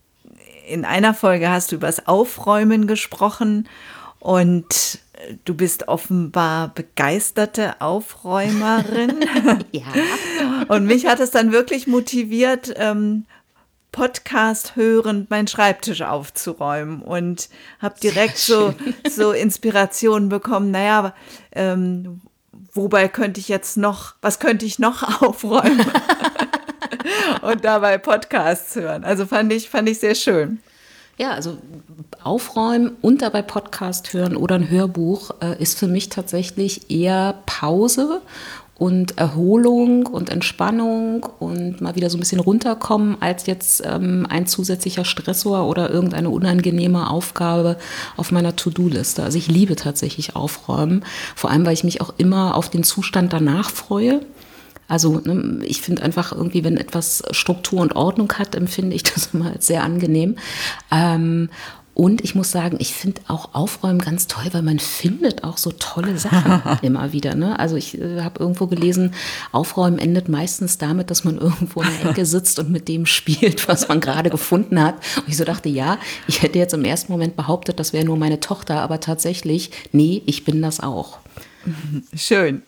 in 0.69 0.85
einer 0.85 1.15
Folge 1.15 1.51
hast 1.51 1.73
du 1.73 1.77
über 1.77 1.89
das 1.89 2.07
Aufräumen 2.07 2.87
gesprochen 2.87 3.69
und 4.21 5.01
du 5.45 5.55
bist 5.55 5.89
offenbar 5.89 6.73
begeisterte 6.75 7.81
Aufräumerin. 7.81 9.25
ja. 9.73 9.83
Und 10.69 10.87
mich 10.87 11.07
hat 11.07 11.21
es 11.21 11.31
dann 11.31 11.53
wirklich 11.53 11.87
motiviert, 11.87 12.73
ähm, 12.77 13.27
Podcast 13.93 14.75
hörend 14.75 15.31
meinen 15.31 15.47
Schreibtisch 15.47 16.03
aufzuräumen 16.03 17.03
und 17.03 17.49
habe 17.79 18.01
direkt 18.03 18.39
so, 18.39 18.75
so 19.09 19.33
Inspirationen 19.33 20.31
bekommen. 20.31 20.71
Naja, 20.71 21.15
ähm, 21.53 22.23
wobei 22.73 23.09
könnte 23.09 23.39
ich 23.39 23.49
jetzt 23.49 23.77
noch, 23.77 24.15
was 24.23 24.39
könnte 24.39 24.65
ich 24.65 24.79
noch 24.79 25.23
aufräumen? 25.23 25.85
und 27.43 27.65
dabei 27.65 27.99
Podcasts 27.99 28.75
hören. 28.75 29.05
Also 29.05 29.27
fand 29.27 29.53
ich, 29.53 29.69
fand 29.69 29.89
ich 29.89 30.01
sehr 30.01 30.15
schön. 30.15 30.61
Ja, 31.19 31.33
also 31.33 31.59
aufräumen 32.23 32.97
und 33.03 33.21
dabei 33.21 33.43
Podcast 33.43 34.15
hören 34.15 34.37
oder 34.37 34.55
ein 34.55 34.71
Hörbuch 34.71 35.33
äh, 35.43 35.61
ist 35.61 35.79
für 35.79 35.87
mich 35.87 36.09
tatsächlich 36.09 36.91
eher 36.91 37.43
Pause 37.45 38.23
und 38.83 39.17
Erholung 39.17 40.07
und 40.07 40.29
Entspannung 40.29 41.25
und 41.39 41.81
mal 41.81 41.95
wieder 41.95 42.11
so 42.11 42.17
ein 42.17 42.21
bisschen 42.21 42.41
runterkommen, 42.41 43.17
als 43.21 43.47
jetzt 43.47 43.81
ähm, 43.87 44.27
ein 44.29 44.49
zusätzlicher 44.49 45.05
Stressor 45.05 45.69
oder 45.69 45.89
irgendeine 45.89 46.31
unangenehme 46.31 47.09
Aufgabe 47.09 47.77
auf 48.17 48.33
meiner 48.33 48.57
To-Do-Liste. 48.57 49.23
Also 49.23 49.39
ich 49.39 49.47
liebe 49.47 49.77
tatsächlich 49.77 50.35
Aufräumen, 50.35 51.05
vor 51.37 51.51
allem 51.53 51.65
weil 51.65 51.75
ich 51.75 51.85
mich 51.85 52.01
auch 52.01 52.15
immer 52.19 52.57
auf 52.57 52.71
den 52.71 52.83
Zustand 52.83 53.33
danach 53.33 53.71
freue. 53.71 54.21
Also 54.89 55.21
ne, 55.25 55.65
ich 55.65 55.81
finde 55.81 56.03
einfach 56.03 56.33
irgendwie, 56.33 56.65
wenn 56.65 56.77
etwas 56.77 57.23
Struktur 57.31 57.83
und 57.83 57.95
Ordnung 57.95 58.33
hat, 58.33 58.57
empfinde 58.57 58.97
ich 58.97 59.03
das 59.15 59.31
immer 59.33 59.53
als 59.53 59.69
sehr 59.69 59.85
angenehm. 59.85 60.35
Ähm, 60.91 61.51
und 61.95 62.25
ich 62.25 62.35
muss 62.35 62.51
sagen, 62.51 62.79
ich 62.81 62.95
finde 62.95 63.21
auch 63.29 63.55
Aufräumen 63.55 63.99
ganz 63.99 64.27
toll, 64.27 64.47
weil 64.53 64.63
man 64.63 64.79
findet 64.79 65.45
auch 65.45 65.59
so 65.59 65.73
tolle 65.73 66.17
Sachen 66.17 66.63
immer 66.83 67.13
wieder. 67.13 67.35
Ne? 67.35 67.59
Also 67.59 67.77
ich 67.77 68.01
äh, 68.01 68.23
habe 68.23 68.41
irgendwo 68.41 68.67
gelesen, 68.67 69.13
Aufräumen 69.53 69.99
endet 69.99 70.29
meistens 70.29 70.79
damit, 70.79 71.11
dass 71.11 71.25
man 71.25 71.37
irgendwo 71.37 71.83
in 71.83 71.89
der 72.01 72.11
Ecke 72.11 72.25
sitzt 72.25 72.59
und 72.59 72.71
mit 72.71 72.89
dem 72.89 73.05
spielt, 73.05 73.69
was 73.69 73.89
man 73.89 74.01
gerade 74.01 74.31
gefunden 74.31 74.83
hat. 74.83 74.95
Und 75.17 75.29
ich 75.29 75.37
so 75.37 75.45
dachte, 75.45 75.69
ja, 75.69 75.99
ich 76.27 76.43
hätte 76.43 76.59
jetzt 76.59 76.73
im 76.73 76.85
ersten 76.85 77.13
Moment 77.13 77.37
behauptet, 77.37 77.79
das 77.79 77.93
wäre 77.93 78.07
nur 78.07 78.17
meine 78.17 78.41
Tochter, 78.41 78.81
aber 78.81 79.01
tatsächlich, 79.01 79.71
nee, 79.93 80.23
ich 80.25 80.45
bin 80.45 80.63
das 80.63 80.81
auch. 80.81 81.19
Schön. 82.17 82.63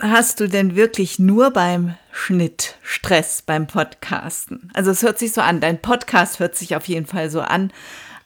Hast 0.00 0.40
du 0.40 0.48
denn 0.48 0.74
wirklich 0.74 1.18
nur 1.18 1.52
beim 1.52 1.94
Schnitt 2.18 2.74
Stress 2.82 3.42
beim 3.42 3.66
Podcasten? 3.68 4.70
Also 4.74 4.90
es 4.90 5.02
hört 5.02 5.18
sich 5.18 5.32
so 5.32 5.40
an, 5.40 5.60
dein 5.60 5.80
Podcast 5.80 6.40
hört 6.40 6.56
sich 6.56 6.74
auf 6.74 6.88
jeden 6.88 7.06
Fall 7.06 7.30
so 7.30 7.40
an, 7.40 7.72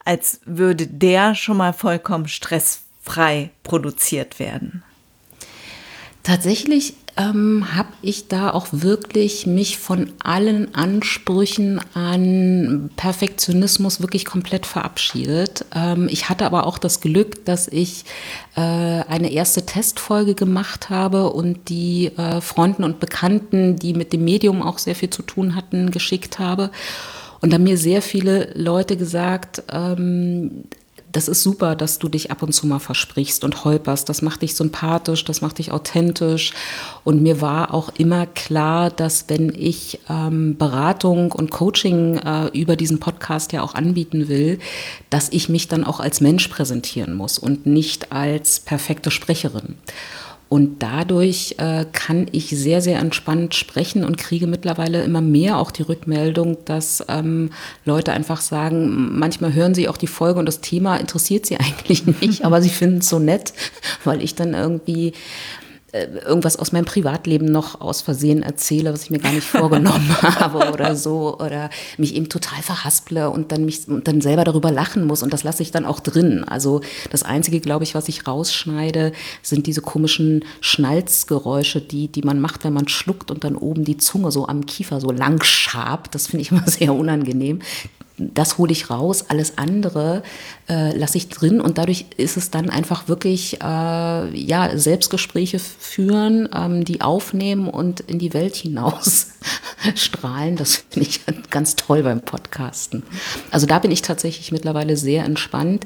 als 0.05 0.41
würde 0.45 0.87
der 0.87 1.35
schon 1.35 1.59
mal 1.59 1.73
vollkommen 1.73 2.27
stressfrei 2.27 3.51
produziert 3.63 4.39
werden. 4.39 4.83
Tatsächlich 6.23 6.95
ähm, 7.17 7.75
habe 7.75 7.91
ich 8.01 8.29
da 8.29 8.51
auch 8.51 8.69
wirklich 8.71 9.47
mich 9.47 9.79
von 9.79 10.13
allen 10.23 10.75
Ansprüchen 10.75 11.81
an 11.95 12.91
Perfektionismus 12.97 14.01
wirklich 14.01 14.25
komplett 14.25 14.65
verabschiedet. 14.65 15.67
Ähm, 15.75 16.09
ich 16.11 16.29
hatte 16.29 16.47
aber 16.47 16.67
auch 16.67 16.79
das 16.79 17.01
Glück, 17.01 17.45
dass 17.45 17.69
ich 17.69 18.05
äh, 18.57 18.61
eine 18.61 19.31
erste 19.31 19.67
Testfolge 19.67 20.35
gemacht 20.35 20.89
habe 20.91 21.31
und 21.31 21.69
die 21.69 22.07
äh, 22.17 22.41
Freunden 22.41 22.85
und 22.85 23.01
Bekannten, 23.01 23.77
die 23.77 23.93
mit 23.93 24.13
dem 24.13 24.25
Medium 24.25 24.63
auch 24.63 24.79
sehr 24.79 24.95
viel 24.95 25.11
zu 25.11 25.23
tun 25.23 25.55
hatten, 25.55 25.91
geschickt 25.91 26.39
habe. 26.39 26.71
Und 27.41 27.53
da 27.53 27.59
mir 27.59 27.77
sehr 27.77 28.03
viele 28.03 28.53
Leute 28.55 28.97
gesagt, 28.97 29.65
ähm, 29.71 30.65
das 31.13 31.29
ist 31.29 31.43
super, 31.43 31.77
dass 31.77 31.99
du 31.99 32.09
dich 32.09 32.31
ab 32.31 32.43
und 32.43 32.53
zu 32.53 32.67
mal 32.67 32.79
versprichst 32.79 33.45
und 33.45 33.65
holperst. 33.65 34.09
Das 34.09 34.23
macht 34.23 34.41
dich 34.43 34.55
sympathisch, 34.55 35.25
das 35.25 35.43
macht 35.43 35.59
dich 35.59 35.71
authentisch. 35.71 36.53
Und 37.05 37.23
mir 37.23 37.41
war 37.41 37.75
auch 37.75 37.91
immer 37.99 38.27
klar, 38.27 38.91
dass 38.91 39.27
wenn 39.29 39.53
ich 39.55 40.01
ähm, 40.09 40.57
Beratung 40.57 41.33
und 41.33 41.51
Coaching 41.51 42.17
äh, 42.17 42.47
über 42.59 42.77
diesen 42.77 42.99
Podcast 42.99 43.53
ja 43.53 43.63
auch 43.63 43.75
anbieten 43.75 44.29
will, 44.29 44.59
dass 45.11 45.29
ich 45.29 45.51
mich 45.51 45.69
dann 45.69 45.85
auch 45.85 46.01
als 46.01 46.23
Mensch 46.23 46.49
präsentieren 46.49 47.15
muss 47.15 47.39
und 47.39 47.67
nicht 47.67 48.11
als 48.11 48.61
perfekte 48.61 49.11
Sprecherin. 49.11 49.77
Und 50.53 50.83
dadurch 50.83 51.55
äh, 51.57 51.87
kann 51.93 52.27
ich 52.31 52.51
sehr, 52.51 52.83
sehr 52.83 52.99
entspannt 52.99 53.55
sprechen 53.55 54.05
und 54.05 54.19
kriege 54.19 54.47
mittlerweile 54.47 55.03
immer 55.03 55.23
mehr 55.23 55.57
auch 55.57 55.71
die 55.71 55.81
Rückmeldung, 55.81 56.59
dass 56.67 57.03
ähm, 57.09 57.53
Leute 57.87 58.13
einfach 58.13 58.43
sagen, 58.43 59.19
manchmal 59.19 59.55
hören 59.55 59.75
sie 59.75 59.89
auch 59.89 59.97
die 59.97 60.07
Folge 60.07 60.39
und 60.39 60.45
das 60.45 60.61
Thema 60.61 60.99
interessiert 60.99 61.47
sie 61.47 61.57
eigentlich 61.59 62.05
nicht, 62.21 62.45
aber 62.45 62.61
sie 62.61 62.69
finden 62.69 62.99
es 62.99 63.09
so 63.09 63.19
nett, 63.19 63.55
weil 64.05 64.23
ich 64.23 64.35
dann 64.35 64.53
irgendwie 64.53 65.15
irgendwas 65.93 66.57
aus 66.57 66.73
meinem 66.73 66.87
Privatleben 66.87 67.47
noch 67.47 67.81
aus 67.81 68.01
Versehen 68.01 68.43
erzähle, 68.43 68.93
was 68.93 69.05
ich 69.05 69.11
mir 69.11 69.19
gar 69.19 69.33
nicht 69.33 69.47
vorgenommen 69.47 70.09
habe 70.23 70.73
oder 70.73 70.97
so 70.97 71.39
oder 71.39 71.69
mich 71.99 72.15
eben 72.15 72.31
total 72.31 72.63
verhasple 72.63 73.29
und 73.29 73.53
dann 73.53 73.67
mich 73.67 73.87
und 73.89 74.09
dann 74.09 74.23
selber 74.23 74.45
darüber 74.45 74.71
lachen 74.71 75.07
muss 75.07 75.23
und 75.23 75.33
das 75.33 75.45
lasse 75.45 75.63
ich 75.63 75.71
dann 75.71 75.85
auch 75.85 76.01
drin. 76.01 76.45
Also 76.45 76.81
das 77.11 77.23
einzige, 77.23 77.61
glaube 77.61 77.85
ich, 77.85 77.95
was 77.95 78.09
ich 78.09 78.27
rausschneide, 78.27 79.13
sind 79.43 79.67
diese 79.67 79.83
komischen 79.83 80.45
Schnalzgeräusche, 80.61 81.83
die 81.83 82.09
die 82.09 82.23
man 82.23 82.41
macht, 82.41 82.65
wenn 82.65 82.73
man 82.73 82.89
schluckt 82.89 83.31
und 83.31 83.45
dann 83.45 83.57
oben 83.57 83.85
die 83.85 83.99
Zunge 83.99 84.33
so 84.33 84.47
am 84.47 84.65
Kiefer 84.65 85.01
so 85.01 85.11
lang 85.11 85.43
schabt. 85.43 86.15
Das 86.15 86.29
finde 86.29 86.43
ich 86.43 86.53
immer 86.53 86.65
sehr 86.67 86.95
unangenehm 86.95 87.61
das 88.35 88.59
hole 88.59 88.73
ich 88.73 88.91
raus, 88.91 89.27
alles 89.29 89.59
andere 89.59 90.23
äh, 90.69 90.97
lasse 90.97 91.19
ich 91.19 91.29
drin 91.29 91.61
und 91.61 91.79
dadurch 91.79 92.07
ist 92.17 92.37
es 92.37 92.51
dann 92.51 92.71
einfach 92.71 93.09
wirklich 93.09 93.61
äh, 93.61 93.65
ja 93.65 94.71
Selbstgespräche 94.75 95.59
führen, 95.59 96.49
ähm, 96.55 96.85
die 96.85 97.01
aufnehmen 97.01 97.69
und 97.69 98.01
in 98.01 98.19
die 98.19 98.35
Welt 98.35 98.55
hinaus 98.55 99.29
strahlen. 99.95 100.57
Das 100.57 100.85
finde 100.91 101.09
ich 101.09 101.21
ganz 101.51 101.77
toll 101.77 102.03
beim 102.03 102.21
Podcasten. 102.21 103.03
Also 103.51 103.67
da 103.67 103.79
bin 103.79 103.91
ich 103.91 104.03
tatsächlich 104.03 104.53
mittlerweile 104.53 104.97
sehr 104.97 105.25
entspannt. 105.25 105.85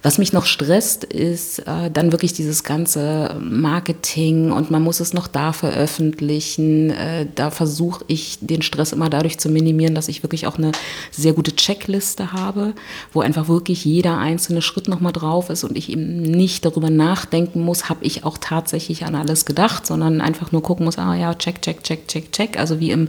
Was 0.00 0.18
mich 0.18 0.32
noch 0.32 0.46
stresst, 0.46 1.02
ist 1.02 1.58
äh, 1.60 1.90
dann 1.90 2.12
wirklich 2.12 2.32
dieses 2.32 2.62
ganze 2.62 3.36
Marketing 3.40 4.52
und 4.52 4.70
man 4.70 4.80
muss 4.80 5.00
es 5.00 5.12
noch 5.12 5.26
da 5.26 5.52
veröffentlichen. 5.52 6.90
Äh, 6.90 7.26
da 7.34 7.50
versuche 7.50 8.04
ich 8.06 8.38
den 8.40 8.62
Stress 8.62 8.92
immer 8.92 9.10
dadurch 9.10 9.38
zu 9.38 9.48
minimieren, 9.48 9.96
dass 9.96 10.06
ich 10.06 10.22
wirklich 10.22 10.46
auch 10.46 10.56
eine 10.56 10.70
sehr 11.10 11.32
gute 11.32 11.56
Checkliste 11.56 12.32
habe, 12.32 12.74
wo 13.12 13.22
einfach 13.22 13.48
wirklich 13.48 13.84
jeder 13.84 14.18
einzelne 14.18 14.62
Schritt 14.62 14.86
nochmal 14.86 15.12
drauf 15.12 15.50
ist 15.50 15.64
und 15.64 15.76
ich 15.76 15.90
eben 15.90 16.22
nicht 16.22 16.64
darüber 16.64 16.90
nachdenken 16.90 17.62
muss, 17.62 17.88
habe 17.88 18.04
ich 18.04 18.22
auch 18.22 18.38
tatsächlich 18.38 19.04
an 19.04 19.16
alles 19.16 19.46
gedacht, 19.46 19.84
sondern 19.84 20.20
einfach 20.20 20.52
nur 20.52 20.62
gucken 20.62 20.84
muss, 20.84 20.98
ah 20.98 21.16
ja, 21.16 21.34
check, 21.34 21.60
check, 21.60 21.82
check, 21.82 22.06
check, 22.06 22.30
check, 22.30 22.56
also 22.56 22.78
wie 22.78 22.92
im, 22.92 23.08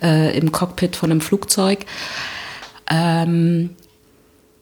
äh, 0.00 0.38
im 0.38 0.52
Cockpit 0.52 0.94
von 0.94 1.10
einem 1.10 1.20
Flugzeug. 1.20 1.84
Ähm, 2.88 3.70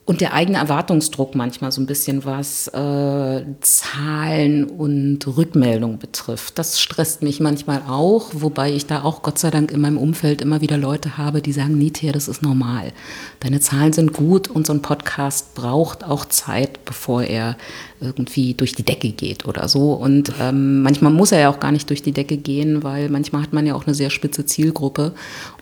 und 0.06 0.20
der 0.20 0.34
eigene 0.34 0.58
Erwartungsdruck 0.58 1.34
manchmal 1.34 1.72
so 1.72 1.80
ein 1.80 1.86
bisschen, 1.86 2.24
was 2.24 2.68
äh, 2.68 3.44
Zahlen 3.60 4.64
und 4.64 5.26
Rückmeldung 5.26 5.98
betrifft. 5.98 6.58
Das 6.60 6.80
stresst 6.80 7.22
mich 7.22 7.40
manchmal 7.40 7.82
auch, 7.88 8.30
wobei 8.32 8.72
ich 8.72 8.86
da 8.86 9.02
auch 9.02 9.22
Gott 9.22 9.40
sei 9.40 9.50
Dank 9.50 9.72
in 9.72 9.80
meinem 9.80 9.98
Umfeld 9.98 10.40
immer 10.40 10.60
wieder 10.60 10.78
Leute 10.78 11.18
habe, 11.18 11.42
die 11.42 11.50
sagen, 11.50 11.76
Nithya, 11.76 12.12
das 12.12 12.28
ist 12.28 12.40
normal. 12.40 12.92
Deine 13.40 13.58
Zahlen 13.58 13.92
sind 13.92 14.12
gut 14.12 14.46
und 14.46 14.64
so 14.64 14.72
ein 14.72 14.80
Podcast 14.80 15.56
braucht 15.56 16.04
auch 16.04 16.24
Zeit, 16.26 16.84
bevor 16.84 17.24
er 17.24 17.56
irgendwie 18.00 18.54
durch 18.54 18.72
die 18.72 18.82
Decke 18.82 19.10
geht 19.10 19.46
oder 19.46 19.68
so. 19.68 19.92
Und 19.92 20.32
ähm, 20.40 20.82
manchmal 20.82 21.12
muss 21.12 21.32
er 21.32 21.40
ja 21.40 21.48
auch 21.48 21.60
gar 21.60 21.72
nicht 21.72 21.88
durch 21.90 22.02
die 22.02 22.12
Decke 22.12 22.36
gehen, 22.36 22.82
weil 22.82 23.08
manchmal 23.08 23.42
hat 23.42 23.52
man 23.52 23.66
ja 23.66 23.74
auch 23.74 23.86
eine 23.86 23.94
sehr 23.94 24.10
spitze 24.10 24.46
Zielgruppe 24.46 25.12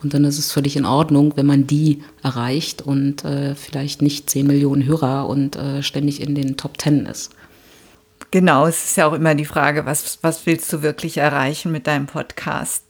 und 0.03 0.15
dann 0.15 0.25
ist 0.25 0.39
es 0.39 0.53
völlig 0.53 0.77
in 0.77 0.85
Ordnung, 0.85 1.33
wenn 1.37 1.47
man 1.47 1.67
die 1.67 2.03
erreicht 2.23 2.83
und 2.83 3.25
äh, 3.25 3.55
vielleicht 3.55 4.03
nicht 4.03 4.29
10 4.31 4.47
Millionen 4.47 4.85
Hörer 4.85 5.29
und 5.29 5.57
äh, 5.57 5.83
ständig 5.83 6.21
in 6.21 6.35
den 6.35 6.57
Top 6.57 6.79
Ten 6.79 7.07
ist. 7.07 7.33
Genau, 8.31 8.67
es 8.67 8.85
ist 8.85 8.97
ja 8.97 9.07
auch 9.07 9.13
immer 9.13 9.35
die 9.35 9.45
Frage, 9.45 9.87
was, 9.87 10.19
was 10.23 10.45
willst 10.47 10.73
du 10.73 10.83
wirklich 10.83 11.19
erreichen 11.19 11.71
mit 11.71 11.87
deinem 11.87 12.07
Podcast? 12.07 12.85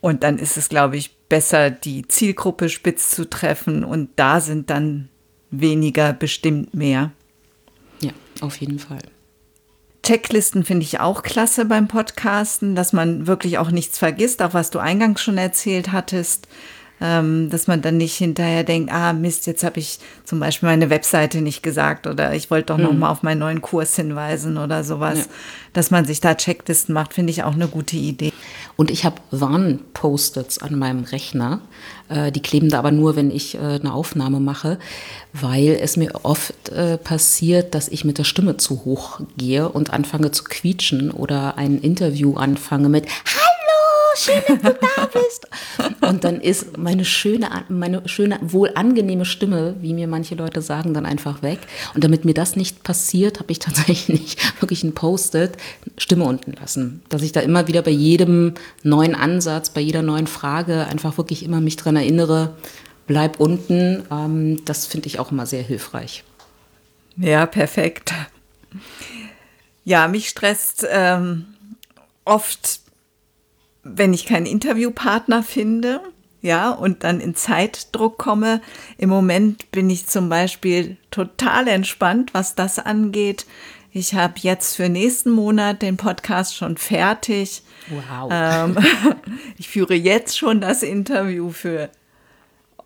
Und 0.00 0.22
dann 0.22 0.38
ist 0.38 0.56
es, 0.56 0.68
glaube 0.68 0.96
ich, 0.96 1.16
besser, 1.28 1.70
die 1.70 2.06
Zielgruppe 2.06 2.68
spitz 2.68 3.10
zu 3.10 3.28
treffen 3.28 3.82
und 3.82 4.10
da 4.16 4.40
sind 4.40 4.70
dann 4.70 5.08
weniger 5.50 6.12
bestimmt 6.12 6.74
mehr. 6.74 7.10
Auf 8.44 8.60
jeden 8.60 8.78
Fall. 8.78 9.00
Checklisten 10.02 10.64
finde 10.64 10.84
ich 10.84 11.00
auch 11.00 11.22
klasse 11.22 11.64
beim 11.64 11.88
Podcasten, 11.88 12.74
dass 12.74 12.92
man 12.92 13.26
wirklich 13.26 13.56
auch 13.56 13.70
nichts 13.70 13.98
vergisst, 13.98 14.42
auch 14.42 14.52
was 14.52 14.68
du 14.68 14.80
eingangs 14.80 15.22
schon 15.22 15.38
erzählt 15.38 15.92
hattest. 15.92 16.46
Ähm, 17.00 17.50
dass 17.50 17.66
man 17.66 17.82
dann 17.82 17.96
nicht 17.96 18.16
hinterher 18.16 18.64
denkt, 18.64 18.92
ah 18.92 19.12
Mist, 19.12 19.46
jetzt 19.46 19.64
habe 19.64 19.80
ich 19.80 19.98
zum 20.24 20.40
Beispiel 20.40 20.68
meine 20.68 20.90
Webseite 20.90 21.40
nicht 21.40 21.62
gesagt 21.62 22.06
oder 22.06 22.34
ich 22.34 22.50
wollte 22.50 22.66
doch 22.66 22.78
noch 22.78 22.92
mhm. 22.92 23.00
mal 23.00 23.10
auf 23.10 23.22
meinen 23.22 23.40
neuen 23.40 23.60
Kurs 23.60 23.96
hinweisen 23.96 24.58
oder 24.58 24.84
sowas, 24.84 25.18
ja. 25.18 25.24
dass 25.72 25.90
man 25.90 26.04
sich 26.04 26.20
da 26.20 26.34
Checklisten 26.34 26.94
macht, 26.94 27.12
finde 27.12 27.30
ich 27.30 27.42
auch 27.42 27.54
eine 27.54 27.68
gute 27.68 27.96
Idee. 27.96 28.32
Und 28.76 28.90
ich 28.90 29.04
habe 29.04 29.16
Warn-Post-its 29.30 30.58
an 30.58 30.78
meinem 30.78 31.04
Rechner. 31.04 31.60
Äh, 32.08 32.32
die 32.32 32.42
kleben 32.42 32.68
da 32.68 32.78
aber 32.78 32.90
nur, 32.90 33.16
wenn 33.16 33.30
ich 33.30 33.56
äh, 33.56 33.58
eine 33.58 33.92
Aufnahme 33.92 34.40
mache, 34.40 34.78
weil 35.32 35.78
es 35.80 35.96
mir 35.96 36.12
oft 36.22 36.68
äh, 36.70 36.96
passiert, 36.98 37.74
dass 37.74 37.88
ich 37.88 38.04
mit 38.04 38.18
der 38.18 38.24
Stimme 38.24 38.56
zu 38.56 38.84
hoch 38.84 39.20
gehe 39.36 39.68
und 39.68 39.92
anfange 39.92 40.30
zu 40.30 40.44
quietschen 40.44 41.10
oder 41.10 41.58
ein 41.58 41.80
Interview 41.80 42.36
anfange 42.36 42.88
mit 42.88 43.06
Hallo! 43.06 43.63
Schön, 44.16 44.42
dass 44.46 44.74
du 44.74 44.78
da 44.96 45.06
bist. 45.06 45.48
Und 46.00 46.24
dann 46.24 46.40
ist 46.40 46.76
meine 46.76 47.04
schöne, 47.04 47.64
meine 47.68 48.08
schöne, 48.08 48.38
wohl 48.42 48.70
angenehme 48.74 49.24
Stimme, 49.24 49.76
wie 49.80 49.94
mir 49.94 50.08
manche 50.08 50.34
Leute 50.34 50.62
sagen, 50.62 50.94
dann 50.94 51.06
einfach 51.06 51.42
weg. 51.42 51.58
Und 51.94 52.04
damit 52.04 52.24
mir 52.24 52.34
das 52.34 52.56
nicht 52.56 52.82
passiert, 52.82 53.40
habe 53.40 53.52
ich 53.52 53.58
tatsächlich 53.58 54.36
wirklich 54.60 54.84
ein 54.84 54.94
Post-it, 54.94 55.52
Stimme 55.98 56.24
unten 56.24 56.52
lassen. 56.52 57.02
Dass 57.08 57.22
ich 57.22 57.32
da 57.32 57.40
immer 57.40 57.68
wieder 57.68 57.82
bei 57.82 57.90
jedem 57.90 58.54
neuen 58.82 59.14
Ansatz, 59.14 59.70
bei 59.70 59.80
jeder 59.80 60.02
neuen 60.02 60.26
Frage 60.26 60.86
einfach 60.86 61.18
wirklich 61.18 61.44
immer 61.44 61.60
mich 61.60 61.76
dran 61.76 61.96
erinnere, 61.96 62.54
bleib 63.06 63.40
unten. 63.40 64.02
Ähm, 64.10 64.64
das 64.64 64.86
finde 64.86 65.08
ich 65.08 65.18
auch 65.18 65.30
immer 65.30 65.46
sehr 65.46 65.62
hilfreich. 65.62 66.24
Ja, 67.16 67.46
perfekt. 67.46 68.12
Ja, 69.84 70.08
mich 70.08 70.28
stresst 70.28 70.86
ähm, 70.90 71.46
oft 72.24 72.80
wenn 73.84 74.12
ich 74.12 74.26
keinen 74.26 74.46
Interviewpartner 74.46 75.42
finde, 75.42 76.00
ja, 76.40 76.70
und 76.70 77.04
dann 77.04 77.20
in 77.20 77.34
Zeitdruck 77.34 78.18
komme. 78.18 78.60
Im 78.98 79.08
Moment 79.08 79.70
bin 79.72 79.88
ich 79.88 80.06
zum 80.06 80.28
Beispiel 80.28 80.98
total 81.10 81.68
entspannt, 81.68 82.34
was 82.34 82.54
das 82.54 82.78
angeht. 82.78 83.46
Ich 83.92 84.14
habe 84.14 84.34
jetzt 84.38 84.74
für 84.74 84.90
nächsten 84.90 85.30
Monat 85.30 85.80
den 85.80 85.96
Podcast 85.96 86.54
schon 86.54 86.76
fertig. 86.76 87.62
Wow. 87.88 88.28
Ähm, 88.30 88.76
ich 89.56 89.68
führe 89.68 89.94
jetzt 89.94 90.36
schon 90.36 90.60
das 90.60 90.82
Interview 90.82 91.50
für 91.50 91.88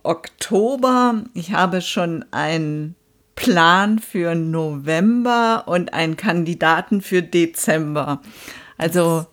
Oktober. 0.05 1.25
Ich 1.35 1.53
habe 1.53 1.81
schon 1.81 2.25
einen 2.31 2.95
Plan 3.35 3.99
für 3.99 4.35
November 4.35 5.65
und 5.67 5.95
einen 5.95 6.17
Kandidaten 6.17 7.01
für 7.01 7.23
Dezember. 7.23 8.21
Also 8.77 9.27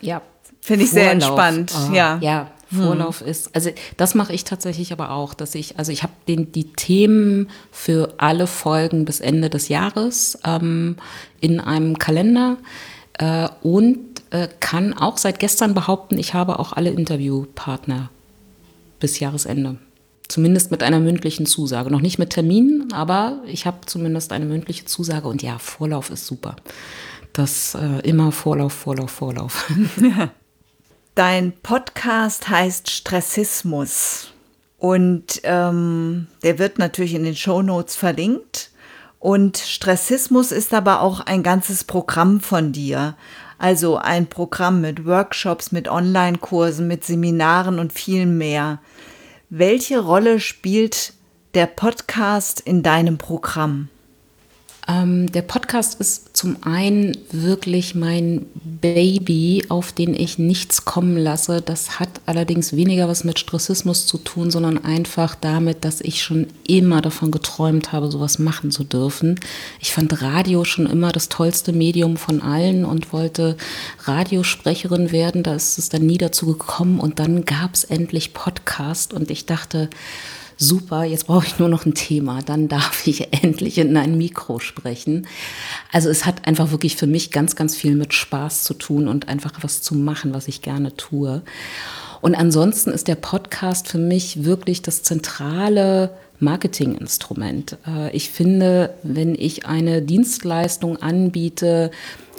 ja, 0.00 0.22
Finde 0.68 0.84
ich 0.84 0.90
sehr 0.90 1.12
entspannt, 1.12 1.72
oh, 1.74 1.94
ja. 1.94 2.18
Ja, 2.20 2.50
hm. 2.68 2.82
Vorlauf 2.82 3.20
hm. 3.20 3.28
ist, 3.28 3.54
also 3.54 3.70
das 3.96 4.14
mache 4.14 4.34
ich 4.34 4.44
tatsächlich 4.44 4.92
aber 4.92 5.12
auch, 5.12 5.32
dass 5.32 5.54
ich, 5.54 5.78
also 5.78 5.92
ich 5.92 6.02
habe 6.02 6.12
die 6.26 6.72
Themen 6.74 7.48
für 7.70 8.12
alle 8.18 8.46
Folgen 8.46 9.06
bis 9.06 9.20
Ende 9.20 9.48
des 9.48 9.68
Jahres 9.68 10.38
ähm, 10.44 10.96
in 11.40 11.58
einem 11.58 11.98
Kalender 11.98 12.58
äh, 13.14 13.48
und 13.62 13.98
äh, 14.28 14.48
kann 14.60 14.92
auch 14.92 15.16
seit 15.16 15.38
gestern 15.38 15.72
behaupten, 15.72 16.18
ich 16.18 16.34
habe 16.34 16.58
auch 16.58 16.74
alle 16.74 16.90
Interviewpartner 16.90 18.10
bis 19.00 19.20
Jahresende. 19.20 19.78
Zumindest 20.28 20.70
mit 20.70 20.82
einer 20.82 21.00
mündlichen 21.00 21.46
Zusage. 21.46 21.90
Noch 21.90 22.02
nicht 22.02 22.18
mit 22.18 22.28
Terminen, 22.28 22.92
aber 22.92 23.40
ich 23.46 23.64
habe 23.64 23.78
zumindest 23.86 24.32
eine 24.32 24.44
mündliche 24.44 24.84
Zusage 24.84 25.28
und 25.28 25.42
ja, 25.42 25.58
Vorlauf 25.58 26.10
ist 26.10 26.26
super. 26.26 26.56
Das 27.32 27.74
äh, 27.74 28.06
immer 28.06 28.32
Vorlauf, 28.32 28.74
Vorlauf, 28.74 29.10
Vorlauf. 29.10 29.72
Ja. 30.02 30.30
Dein 31.18 31.52
Podcast 31.64 32.48
heißt 32.48 32.88
Stressismus 32.88 34.30
und 34.78 35.40
ähm, 35.42 36.28
der 36.44 36.60
wird 36.60 36.78
natürlich 36.78 37.14
in 37.14 37.24
den 37.24 37.34
Show 37.34 37.60
Notes 37.60 37.96
verlinkt. 37.96 38.70
Und 39.18 39.58
Stressismus 39.58 40.52
ist 40.52 40.72
aber 40.72 41.00
auch 41.00 41.18
ein 41.18 41.42
ganzes 41.42 41.82
Programm 41.82 42.40
von 42.40 42.70
dir. 42.70 43.16
Also 43.58 43.96
ein 43.96 44.28
Programm 44.28 44.80
mit 44.80 45.06
Workshops, 45.06 45.72
mit 45.72 45.88
Online-Kursen, 45.88 46.86
mit 46.86 47.02
Seminaren 47.02 47.80
und 47.80 47.92
viel 47.92 48.24
mehr. 48.24 48.78
Welche 49.50 49.98
Rolle 49.98 50.38
spielt 50.38 51.14
der 51.54 51.66
Podcast 51.66 52.60
in 52.60 52.84
deinem 52.84 53.18
Programm? 53.18 53.88
Ähm, 54.90 55.30
der 55.30 55.42
Podcast 55.42 56.00
ist 56.00 56.34
zum 56.34 56.56
einen 56.62 57.14
wirklich 57.30 57.94
mein 57.94 58.46
Baby, 58.54 59.66
auf 59.68 59.92
den 59.92 60.14
ich 60.14 60.38
nichts 60.38 60.86
kommen 60.86 61.18
lasse. 61.18 61.60
Das 61.60 62.00
hat 62.00 62.08
allerdings 62.24 62.74
weniger 62.74 63.06
was 63.06 63.22
mit 63.22 63.38
Stressismus 63.38 64.06
zu 64.06 64.16
tun, 64.16 64.50
sondern 64.50 64.82
einfach 64.82 65.34
damit, 65.34 65.84
dass 65.84 66.00
ich 66.00 66.22
schon 66.22 66.46
immer 66.66 67.02
davon 67.02 67.30
geträumt 67.30 67.92
habe, 67.92 68.10
sowas 68.10 68.38
machen 68.38 68.70
zu 68.70 68.82
dürfen. 68.82 69.38
Ich 69.78 69.92
fand 69.92 70.22
Radio 70.22 70.64
schon 70.64 70.86
immer 70.86 71.12
das 71.12 71.28
tollste 71.28 71.74
Medium 71.74 72.16
von 72.16 72.40
allen 72.40 72.86
und 72.86 73.12
wollte 73.12 73.58
Radiosprecherin 74.04 75.12
werden. 75.12 75.42
Da 75.42 75.54
ist 75.54 75.76
es 75.76 75.90
dann 75.90 76.06
nie 76.06 76.18
dazu 76.18 76.46
gekommen 76.46 76.98
und 76.98 77.18
dann 77.18 77.44
gab 77.44 77.74
es 77.74 77.84
endlich 77.84 78.32
Podcast 78.32 79.12
und 79.12 79.30
ich 79.30 79.44
dachte, 79.44 79.90
super, 80.58 81.04
jetzt 81.04 81.26
brauche 81.26 81.46
ich 81.46 81.58
nur 81.58 81.68
noch 81.68 81.86
ein 81.86 81.94
Thema, 81.94 82.42
dann 82.42 82.68
darf 82.68 83.06
ich 83.06 83.32
endlich 83.42 83.78
in 83.78 83.96
ein 83.96 84.18
Mikro 84.18 84.58
sprechen. 84.58 85.26
Also 85.92 86.10
es 86.10 86.26
hat 86.26 86.46
einfach 86.46 86.70
wirklich 86.72 86.96
für 86.96 87.06
mich 87.06 87.30
ganz, 87.30 87.56
ganz 87.56 87.74
viel 87.74 87.94
mit 87.94 88.12
Spaß 88.12 88.64
zu 88.64 88.74
tun 88.74 89.08
und 89.08 89.28
einfach 89.28 89.52
was 89.62 89.80
zu 89.80 89.94
machen, 89.94 90.34
was 90.34 90.48
ich 90.48 90.60
gerne 90.60 90.94
tue. 90.96 91.42
Und 92.20 92.34
ansonsten 92.34 92.90
ist 92.90 93.06
der 93.08 93.14
Podcast 93.14 93.86
für 93.88 93.98
mich 93.98 94.44
wirklich 94.44 94.82
das 94.82 95.04
zentrale 95.04 96.10
Marketinginstrument. 96.40 97.78
Äh, 97.86 98.14
ich 98.16 98.30
finde, 98.30 98.94
wenn 99.02 99.34
ich 99.34 99.66
eine 99.66 100.02
Dienstleistung 100.02 100.96
anbiete, 100.96 101.90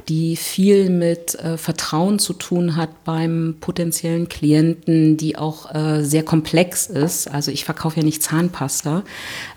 die 0.09 0.35
viel 0.35 0.89
mit 0.89 1.35
äh, 1.35 1.57
Vertrauen 1.57 2.17
zu 2.17 2.33
tun 2.33 2.75
hat 2.75 3.03
beim 3.03 3.57
potenziellen 3.59 4.27
Klienten, 4.27 5.17
die 5.17 5.38
auch 5.38 5.73
äh, 5.73 6.03
sehr 6.03 6.23
komplex 6.23 6.88
ist. 6.88 7.27
Also 7.29 7.51
ich 7.51 7.63
verkaufe 7.63 7.97
ja 7.97 8.03
nicht 8.03 8.23
Zahnpasta, 8.23 9.03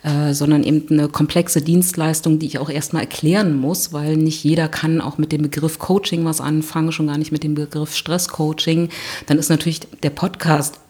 äh, 0.03 0.35
sondern 0.35 0.63
eben 0.63 0.87
eine 0.91 1.09
komplexe 1.09 1.63
Dienstleistung, 1.63 2.39
die 2.39 2.47
ich 2.47 2.59
auch 2.59 2.69
erstmal 2.69 3.03
erklären 3.03 3.57
muss, 3.57 3.95
weil 3.95 4.17
nicht 4.17 4.45
jeder 4.45 4.69
kann 4.69 5.01
auch 5.01 5.17
mit 5.17 5.33
dem 5.33 5.43
Begriff 5.43 5.79
Coaching 5.79 6.25
was 6.27 6.43
anfangen, 6.43 6.93
schon 6.93 7.07
gar 7.07 7.19
nicht 7.19 7.33
mit 7.33 7.43
dem 7.43 7.55
Begriff 7.55 7.97
Stresscoaching. 7.97 8.91
Dann 9.27 9.39
ist 9.39 9.49
natürlich 9.49 9.81
der 10.03 10.11
Podcast 10.11 10.81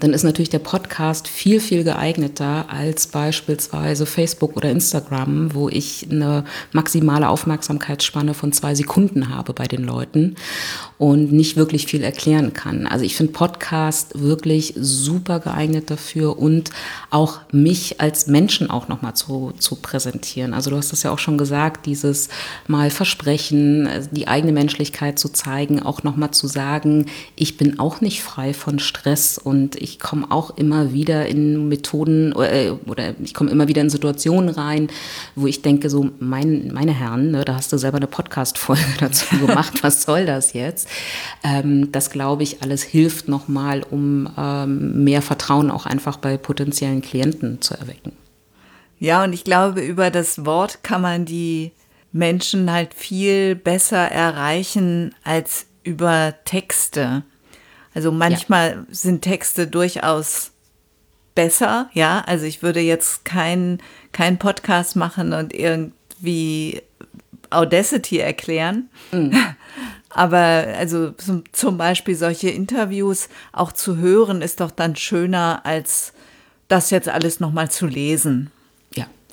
dann 0.00 0.12
ist 0.12 0.22
natürlich 0.22 0.50
der 0.50 0.58
Podcast 0.60 1.26
viel, 1.28 1.60
viel 1.60 1.84
geeigneter 1.84 2.66
als 2.68 3.08
beispielsweise 3.08 4.06
Facebook 4.06 4.56
oder 4.56 4.70
Instagram, 4.70 5.54
wo 5.54 5.68
ich 5.68 6.06
eine 6.10 6.44
maximale 6.72 7.28
Aufmerksamkeitsspanne 7.28 8.34
von 8.34 8.52
zwei 8.52 8.74
Sekunden 8.74 9.28
habe 9.28 9.52
bei 9.52 9.66
den 9.66 9.84
Leuten 9.84 10.36
und 10.98 11.32
nicht 11.32 11.56
wirklich 11.56 11.86
viel 11.86 12.02
erklären 12.02 12.52
kann. 12.52 12.86
Also 12.86 13.04
ich 13.04 13.16
finde 13.16 13.32
Podcast 13.32 14.20
wirklich 14.20 14.74
super 14.76 15.40
geeignet 15.40 15.90
dafür 15.90 16.38
und 16.38 16.70
auch 17.10 17.40
mich 17.52 18.00
als 18.00 18.26
Menschen 18.26 18.70
auch 18.70 18.88
nochmal 18.88 19.14
zu, 19.14 19.52
zu 19.58 19.76
präsentieren. 19.76 20.54
Also 20.54 20.70
du 20.70 20.76
hast 20.76 20.92
das 20.92 21.04
ja 21.04 21.12
auch 21.12 21.18
schon 21.18 21.38
gesagt, 21.38 21.86
dieses 21.86 22.28
mal 22.66 22.90
versprechen, 22.90 23.88
die 24.10 24.28
eigene 24.28 24.52
Menschlichkeit 24.52 25.18
zu 25.18 25.28
zeigen, 25.28 25.82
auch 25.82 26.02
nochmal 26.02 26.32
zu 26.32 26.46
sagen, 26.46 27.06
ich 27.36 27.56
bin 27.56 27.78
auch 27.78 28.00
nicht 28.00 28.22
frei 28.22 28.52
von 28.52 28.78
Stress 28.78 29.38
und 29.38 29.76
ich 29.76 29.87
ich 29.88 29.98
komme 29.98 30.30
auch 30.30 30.56
immer 30.56 30.92
wieder 30.92 31.26
in 31.26 31.68
Methoden 31.68 32.32
äh, 32.32 32.72
oder 32.86 33.14
ich 33.22 33.34
komme 33.34 33.50
immer 33.50 33.68
wieder 33.68 33.80
in 33.80 33.90
Situationen 33.90 34.50
rein, 34.50 34.88
wo 35.34 35.46
ich 35.46 35.62
denke, 35.62 35.88
so, 35.90 36.10
mein, 36.20 36.70
meine 36.72 36.92
Herren, 36.92 37.30
ne, 37.30 37.44
da 37.44 37.54
hast 37.54 37.72
du 37.72 37.78
selber 37.78 37.96
eine 37.96 38.06
Podcast-Folge 38.06 38.82
dazu 39.00 39.38
gemacht, 39.38 39.82
was 39.82 40.02
soll 40.02 40.26
das 40.26 40.52
jetzt? 40.52 40.88
Ähm, 41.42 41.90
das 41.92 42.10
glaube 42.10 42.42
ich, 42.42 42.62
alles 42.62 42.82
hilft 42.82 43.28
nochmal, 43.28 43.82
um 43.90 44.28
ähm, 44.36 45.04
mehr 45.04 45.22
Vertrauen 45.22 45.70
auch 45.70 45.86
einfach 45.86 46.18
bei 46.18 46.36
potenziellen 46.36 47.02
Klienten 47.02 47.60
zu 47.60 47.74
erwecken. 47.74 48.12
Ja, 48.98 49.24
und 49.24 49.32
ich 49.32 49.44
glaube, 49.44 49.80
über 49.80 50.10
das 50.10 50.44
Wort 50.44 50.82
kann 50.82 51.02
man 51.02 51.24
die 51.24 51.72
Menschen 52.12 52.70
halt 52.70 52.94
viel 52.94 53.54
besser 53.54 54.10
erreichen 54.10 55.14
als 55.22 55.66
über 55.84 56.34
Texte. 56.44 57.22
Also 57.94 58.12
manchmal 58.12 58.70
ja. 58.70 58.84
sind 58.90 59.22
Texte 59.22 59.66
durchaus 59.66 60.52
besser, 61.34 61.90
ja. 61.92 62.22
Also 62.26 62.46
ich 62.46 62.62
würde 62.62 62.80
jetzt 62.80 63.24
keinen 63.24 63.78
kein 64.12 64.38
Podcast 64.38 64.96
machen 64.96 65.32
und 65.32 65.54
irgendwie 65.54 66.82
Audacity 67.50 68.18
erklären. 68.18 68.88
Mhm. 69.12 69.36
Aber 70.10 70.66
also 70.78 71.14
zum 71.52 71.78
Beispiel 71.78 72.14
solche 72.14 72.48
Interviews 72.48 73.28
auch 73.52 73.72
zu 73.72 73.98
hören, 73.98 74.42
ist 74.42 74.60
doch 74.60 74.70
dann 74.70 74.96
schöner, 74.96 75.60
als 75.64 76.12
das 76.68 76.90
jetzt 76.90 77.08
alles 77.08 77.40
nochmal 77.40 77.70
zu 77.70 77.86
lesen. 77.86 78.50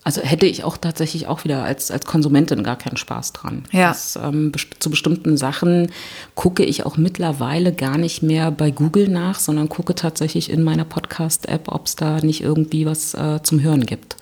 Also 0.05 0.21
hätte 0.21 0.45
ich 0.45 0.63
auch 0.63 0.77
tatsächlich 0.77 1.25
auch 1.25 1.45
wieder 1.45 1.63
als, 1.63 1.89
als 1.89 2.05
Konsumentin 2.05 2.61
gar 2.61 2.77
keinen 2.77 2.95
Spaß 2.95 3.33
dran. 3.33 3.63
Ja. 3.71 3.87
Das, 3.87 4.15
ähm, 4.21 4.51
best 4.51 4.75
zu 4.77 4.91
bestimmten 4.91 5.35
Sachen 5.35 5.91
gucke 6.35 6.63
ich 6.63 6.85
auch 6.85 6.95
mittlerweile 6.95 7.73
gar 7.73 7.97
nicht 7.97 8.21
mehr 8.21 8.51
bei 8.51 8.69
Google 8.69 9.07
nach, 9.07 9.39
sondern 9.39 9.67
gucke 9.67 9.95
tatsächlich 9.95 10.51
in 10.51 10.61
meiner 10.61 10.85
Podcast-App, 10.85 11.69
ob 11.69 11.87
es 11.87 11.95
da 11.95 12.19
nicht 12.19 12.41
irgendwie 12.41 12.85
was 12.85 13.15
äh, 13.15 13.41
zum 13.41 13.63
Hören 13.63 13.87
gibt, 13.87 14.15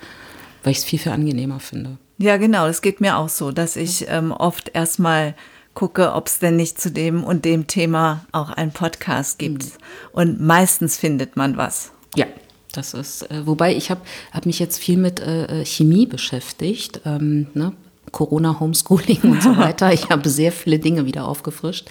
weil 0.64 0.72
ich 0.72 0.78
es 0.78 0.86
viel, 0.86 1.00
viel 1.00 1.12
angenehmer 1.12 1.60
finde. 1.60 1.98
Ja, 2.18 2.38
genau, 2.38 2.66
das 2.66 2.82
geht 2.82 3.02
mir 3.02 3.18
auch 3.18 3.28
so, 3.28 3.52
dass 3.52 3.76
ich 3.76 4.06
ähm, 4.08 4.32
oft 4.32 4.72
erstmal 4.74 5.36
gucke, 5.74 6.14
ob 6.14 6.28
es 6.28 6.40
denn 6.40 6.56
nicht 6.56 6.80
zu 6.80 6.92
dem 6.92 7.26
und 7.26 7.44
dem 7.44 7.68
Thema 7.68 8.26
auch 8.32 8.52
einen 8.52 8.72
Podcast 8.72 9.38
gibt. 9.38 9.66
Mhm. 9.66 9.70
Und 10.14 10.40
meistens 10.40 10.98
findet 10.98 11.36
man 11.36 11.58
was. 11.58 11.92
Ja, 12.16 12.28
das 12.74 12.94
ist, 12.94 13.30
äh, 13.32 13.46
wobei 13.46 13.76
ich 13.76 13.90
habe 13.90 14.02
hab 14.32 14.46
mich 14.46 14.60
jetzt 14.60 14.80
viel 14.80 14.98
mit 14.98 15.20
äh, 15.20 15.62
äh, 15.62 15.66
Chemie 15.66 16.06
beschäftigt, 16.06 17.02
ähm, 17.06 17.48
ne? 17.54 17.74
Corona, 18.12 18.60
Homeschooling 18.60 19.22
und 19.24 19.42
so 19.42 19.58
weiter. 19.58 19.92
Ich 19.92 20.10
habe 20.10 20.30
sehr 20.30 20.52
viele 20.52 20.78
Dinge 20.78 21.06
wieder 21.06 21.28
aufgefrischt. 21.28 21.90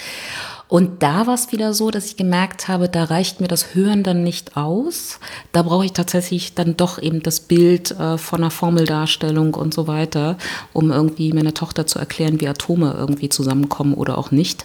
Und 0.68 1.02
da 1.02 1.26
war 1.26 1.34
es 1.34 1.52
wieder 1.52 1.74
so, 1.74 1.90
dass 1.90 2.06
ich 2.06 2.16
gemerkt 2.16 2.66
habe, 2.66 2.88
da 2.88 3.04
reicht 3.04 3.42
mir 3.42 3.48
das 3.48 3.74
Hören 3.74 4.02
dann 4.02 4.22
nicht 4.22 4.56
aus. 4.56 5.20
Da 5.52 5.62
brauche 5.62 5.84
ich 5.84 5.92
tatsächlich 5.92 6.54
dann 6.54 6.78
doch 6.78 6.98
eben 6.98 7.22
das 7.22 7.40
Bild 7.40 7.90
äh, 7.90 8.16
von 8.16 8.40
einer 8.40 8.50
Formeldarstellung 8.50 9.52
und 9.52 9.74
so 9.74 9.86
weiter, 9.86 10.38
um 10.72 10.90
irgendwie 10.90 11.32
meiner 11.34 11.52
Tochter 11.52 11.86
zu 11.86 11.98
erklären, 11.98 12.40
wie 12.40 12.48
Atome 12.48 12.94
irgendwie 12.96 13.28
zusammenkommen 13.28 13.92
oder 13.92 14.16
auch 14.16 14.30
nicht. 14.30 14.64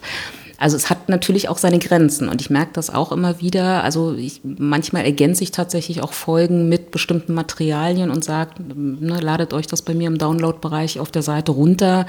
Also 0.59 0.75
es 0.75 0.89
hat 0.89 1.07
natürlich 1.07 1.49
auch 1.49 1.59
seine 1.59 1.77
Grenzen 1.77 2.29
und 2.29 2.41
ich 2.41 2.49
merke 2.49 2.71
das 2.73 2.89
auch 2.89 3.11
immer 3.11 3.39
wieder. 3.41 3.83
Also 3.83 4.15
ich, 4.15 4.41
manchmal 4.43 5.05
ergänze 5.05 5.43
ich 5.43 5.51
tatsächlich 5.51 6.01
auch 6.01 6.13
Folgen 6.13 6.67
mit 6.67 6.89
bestimmten 6.89 7.35
Materialien 7.35 8.09
und 8.09 8.23
sage, 8.23 8.63
ne, 8.73 9.19
ladet 9.19 9.53
euch 9.53 9.67
das 9.67 9.83
bei 9.83 9.93
mir 9.93 10.07
im 10.07 10.17
Download-Bereich 10.17 10.99
auf 10.99 11.11
der 11.11 11.21
Seite 11.21 11.51
runter, 11.51 12.07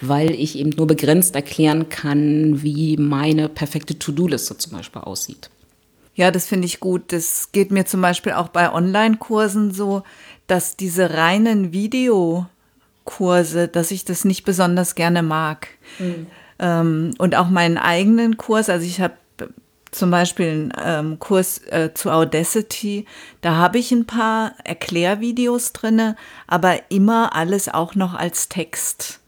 weil 0.00 0.30
ich 0.30 0.56
eben 0.58 0.70
nur 0.70 0.86
begrenzt 0.86 1.34
erklären 1.34 1.88
kann, 1.88 2.62
wie 2.62 2.96
meine 2.96 3.48
perfekte 3.48 3.98
To-Do-Liste 3.98 4.56
zum 4.58 4.72
Beispiel 4.72 5.02
aussieht. 5.02 5.50
Ja, 6.14 6.30
das 6.30 6.46
finde 6.46 6.66
ich 6.66 6.78
gut. 6.78 7.12
Das 7.12 7.50
geht 7.50 7.72
mir 7.72 7.84
zum 7.84 8.00
Beispiel 8.00 8.32
auch 8.32 8.48
bei 8.48 8.72
Online-Kursen 8.72 9.72
so, 9.72 10.04
dass 10.46 10.76
diese 10.76 11.14
reinen 11.14 11.72
Videokurse, 11.72 13.66
dass 13.66 13.90
ich 13.90 14.04
das 14.04 14.24
nicht 14.24 14.44
besonders 14.44 14.94
gerne 14.94 15.22
mag. 15.22 15.68
Mhm. 15.98 16.26
Ähm, 16.62 17.12
und 17.18 17.34
auch 17.34 17.50
meinen 17.50 17.76
eigenen 17.76 18.38
Kurs, 18.38 18.70
also 18.70 18.86
ich 18.86 19.00
habe 19.00 19.14
zum 19.90 20.10
Beispiel 20.10 20.46
einen 20.46 20.72
ähm, 20.82 21.18
Kurs 21.18 21.58
äh, 21.66 21.90
zu 21.92 22.10
Audacity, 22.10 23.04
da 23.42 23.56
habe 23.56 23.78
ich 23.78 23.92
ein 23.92 24.06
paar 24.06 24.52
Erklärvideos 24.64 25.74
drinne, 25.74 26.16
aber 26.46 26.90
immer 26.90 27.34
alles 27.34 27.68
auch 27.68 27.94
noch 27.94 28.14
als 28.14 28.48
Text. 28.48 29.20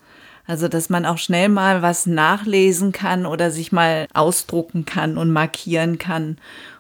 Also, 0.47 0.69
dass 0.69 0.91
man 0.91 1.07
auch 1.07 1.19
schnell 1.19 1.49
mal 1.49 1.81
was 1.83 2.07
nachlesen 2.07 2.93
kann 2.93 3.25
oder 3.25 3.51
sich 3.51 3.73
mal 3.73 4.07
ausdrucken 4.13 4.85
kann 4.85 5.17
und 5.17 5.31
markieren 5.33 5.99
kann 5.99 6.37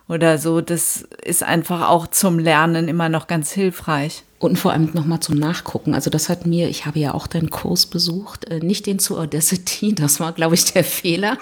oder 0.08 0.38
so. 0.38 0.60
Das 0.60 1.06
ist 1.22 1.42
einfach 1.42 1.88
auch 1.88 2.06
zum 2.06 2.38
Lernen 2.38 2.88
immer 2.88 3.08
noch 3.08 3.26
ganz 3.26 3.52
hilfreich. 3.52 4.24
Und 4.38 4.58
vor 4.58 4.72
allem 4.72 4.90
nochmal 4.92 5.20
zum 5.20 5.36
Nachgucken. 5.36 5.94
Also 5.94 6.10
das 6.10 6.28
hat 6.28 6.44
mir, 6.44 6.68
ich 6.68 6.84
habe 6.84 6.98
ja 6.98 7.14
auch 7.14 7.26
deinen 7.26 7.48
Kurs 7.48 7.86
besucht, 7.86 8.44
äh, 8.46 8.58
nicht 8.58 8.84
den 8.84 8.98
zu 8.98 9.18
Audacity, 9.18 9.94
das 9.94 10.20
war, 10.20 10.32
glaube 10.32 10.54
ich, 10.54 10.72
der 10.72 10.84
Fehler. 10.84 11.38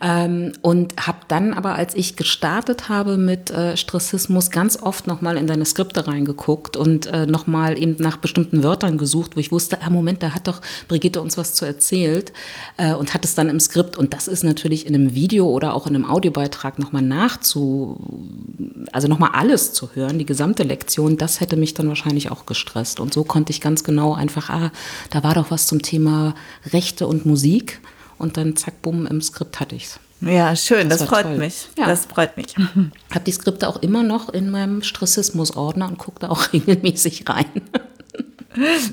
Ähm, 0.00 0.52
und 0.62 1.06
habe 1.06 1.18
dann 1.28 1.54
aber, 1.54 1.74
als 1.74 1.94
ich 1.94 2.16
gestartet 2.16 2.88
habe 2.88 3.16
mit 3.16 3.50
äh, 3.50 3.76
Stressismus, 3.76 4.50
ganz 4.50 4.80
oft 4.80 5.06
nochmal 5.06 5.36
in 5.36 5.46
deine 5.46 5.64
Skripte 5.64 6.06
reingeguckt 6.06 6.76
und 6.76 7.06
äh, 7.06 7.26
nochmal 7.26 7.78
eben 7.78 7.96
nach 7.98 8.18
bestimmten 8.18 8.62
Wörtern 8.62 8.98
gesucht, 8.98 9.36
wo 9.36 9.40
ich 9.40 9.52
wusste, 9.52 9.82
ah 9.82 9.90
Moment, 9.90 10.22
da 10.22 10.34
hat 10.34 10.48
doch 10.48 10.60
Brigitte 10.86 11.20
uns 11.20 11.38
was 11.38 11.54
zu 11.54 11.64
erzählt 11.64 12.32
äh, 12.76 12.92
und 12.92 13.14
hat 13.14 13.24
es 13.24 13.34
dann 13.34 13.48
im 13.48 13.58
Skript. 13.58 13.96
Und 13.96 14.12
das 14.12 14.28
ist 14.28 14.44
natürlich 14.44 14.86
in 14.86 14.94
einem 14.94 15.14
Video 15.14 15.48
oder 15.48 15.74
auch 15.74 15.86
in 15.86 15.94
einem 15.94 16.04
Audiobeitrag 16.04 16.78
nochmal 16.78 17.02
nachzu, 17.02 17.98
also 18.92 19.08
nochmal 19.08 19.30
alles 19.32 19.72
zu 19.72 19.90
hören, 19.94 20.18
die 20.18 20.26
gesamte 20.26 20.62
Lektion, 20.62 21.16
das 21.16 21.40
hätte 21.40 21.56
mich 21.56 21.74
dann 21.74 21.88
wahrscheinlich 21.88 22.30
auch 22.30 22.44
gestresst. 22.44 23.00
Und 23.00 23.14
so 23.14 23.24
konnte 23.24 23.50
ich 23.50 23.60
ganz 23.60 23.82
genau 23.82 24.14
einfach, 24.14 24.50
ah, 24.50 24.70
da 25.10 25.22
war 25.22 25.34
doch 25.34 25.50
was 25.50 25.66
zum 25.66 25.80
Thema 25.80 26.34
Rechte 26.72 27.06
und 27.06 27.24
Musik 27.24 27.80
und 28.18 28.36
dann 28.36 28.56
zack, 28.56 28.82
bumm, 28.82 29.06
im 29.06 29.20
Skript 29.20 29.60
hatte 29.60 29.74
ich 29.74 29.84
es. 29.84 30.00
Ja, 30.20 30.56
schön, 30.56 30.88
das, 30.88 31.00
das 31.00 31.08
freut 31.08 31.24
toll. 31.24 31.36
mich. 31.36 31.68
Ja. 31.78 31.86
Das 31.86 32.06
freut 32.06 32.36
mich. 32.36 32.54
Ich 33.08 33.14
habe 33.14 33.24
die 33.24 33.32
Skripte 33.32 33.68
auch 33.68 33.76
immer 33.82 34.02
noch 34.02 34.28
in 34.28 34.50
meinem 34.50 34.82
Stressismus-Ordner 34.82 35.88
und 35.88 35.98
gucke 35.98 36.20
da 36.20 36.28
auch 36.28 36.52
regelmäßig 36.52 37.28
rein. 37.28 37.62